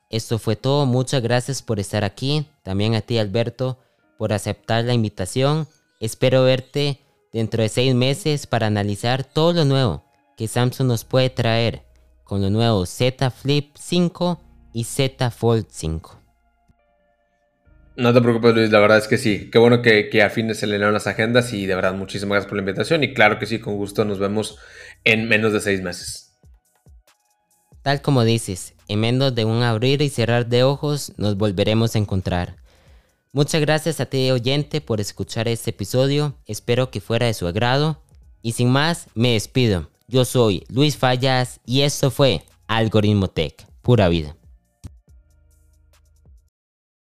esto 0.08 0.38
fue 0.38 0.56
todo. 0.56 0.86
Muchas 0.86 1.22
gracias 1.22 1.62
por 1.62 1.78
estar 1.78 2.04
aquí. 2.04 2.46
También 2.62 2.94
a 2.94 3.00
ti, 3.00 3.18
Alberto, 3.18 3.78
por 4.18 4.32
aceptar 4.32 4.84
la 4.84 4.94
invitación. 4.94 5.68
Espero 6.00 6.44
verte 6.44 7.00
dentro 7.32 7.62
de 7.62 7.68
seis 7.68 7.94
meses 7.94 8.46
para 8.46 8.66
analizar 8.66 9.24
todo 9.24 9.52
lo 9.52 9.64
nuevo 9.64 10.04
que 10.36 10.48
Samsung 10.48 10.88
nos 10.88 11.04
puede 11.04 11.28
traer 11.28 11.82
con 12.24 12.40
los 12.40 12.50
nuevos 12.50 12.88
Z 12.88 13.30
Flip 13.30 13.76
5 13.78 14.40
y 14.72 14.84
Z 14.84 15.30
Fold 15.30 15.66
5. 15.68 16.18
No 17.96 18.14
te 18.14 18.22
preocupes, 18.22 18.54
Luis, 18.54 18.70
la 18.70 18.80
verdad 18.80 18.96
es 18.96 19.06
que 19.06 19.18
sí. 19.18 19.50
Qué 19.50 19.58
bueno 19.58 19.82
que, 19.82 20.22
a 20.22 20.30
fines 20.30 20.58
se 20.58 20.66
le 20.66 20.78
las 20.78 21.06
agendas 21.06 21.52
y 21.52 21.66
de 21.66 21.74
verdad 21.74 21.92
muchísimas 21.92 22.36
gracias 22.36 22.48
por 22.48 22.56
la 22.56 22.62
invitación. 22.62 23.04
Y 23.04 23.12
claro 23.12 23.38
que 23.38 23.44
sí, 23.44 23.58
con 23.58 23.76
gusto 23.76 24.06
nos 24.06 24.18
vemos 24.18 24.58
en 25.04 25.28
menos 25.28 25.52
de 25.52 25.60
seis 25.60 25.82
meses. 25.82 26.29
Tal 27.90 28.02
como 28.02 28.22
dices, 28.22 28.74
en 28.86 29.00
menos 29.00 29.34
de 29.34 29.44
un 29.44 29.64
abrir 29.64 30.00
y 30.00 30.10
cerrar 30.10 30.46
de 30.46 30.62
ojos 30.62 31.12
nos 31.16 31.36
volveremos 31.36 31.96
a 31.96 31.98
encontrar. 31.98 32.54
Muchas 33.32 33.60
gracias 33.60 33.98
a 33.98 34.06
ti 34.06 34.30
oyente 34.30 34.80
por 34.80 35.00
escuchar 35.00 35.48
este 35.48 35.70
episodio, 35.70 36.36
espero 36.46 36.92
que 36.92 37.00
fuera 37.00 37.26
de 37.26 37.34
su 37.34 37.48
agrado 37.48 38.00
y 38.42 38.52
sin 38.52 38.70
más 38.70 39.08
me 39.16 39.32
despido. 39.32 39.90
Yo 40.06 40.24
soy 40.24 40.64
Luis 40.68 40.96
Fallas 40.96 41.58
y 41.66 41.80
esto 41.80 42.12
fue 42.12 42.44
Algoritmo 42.68 43.26
Tech, 43.26 43.66
pura 43.82 44.08
vida. 44.08 44.36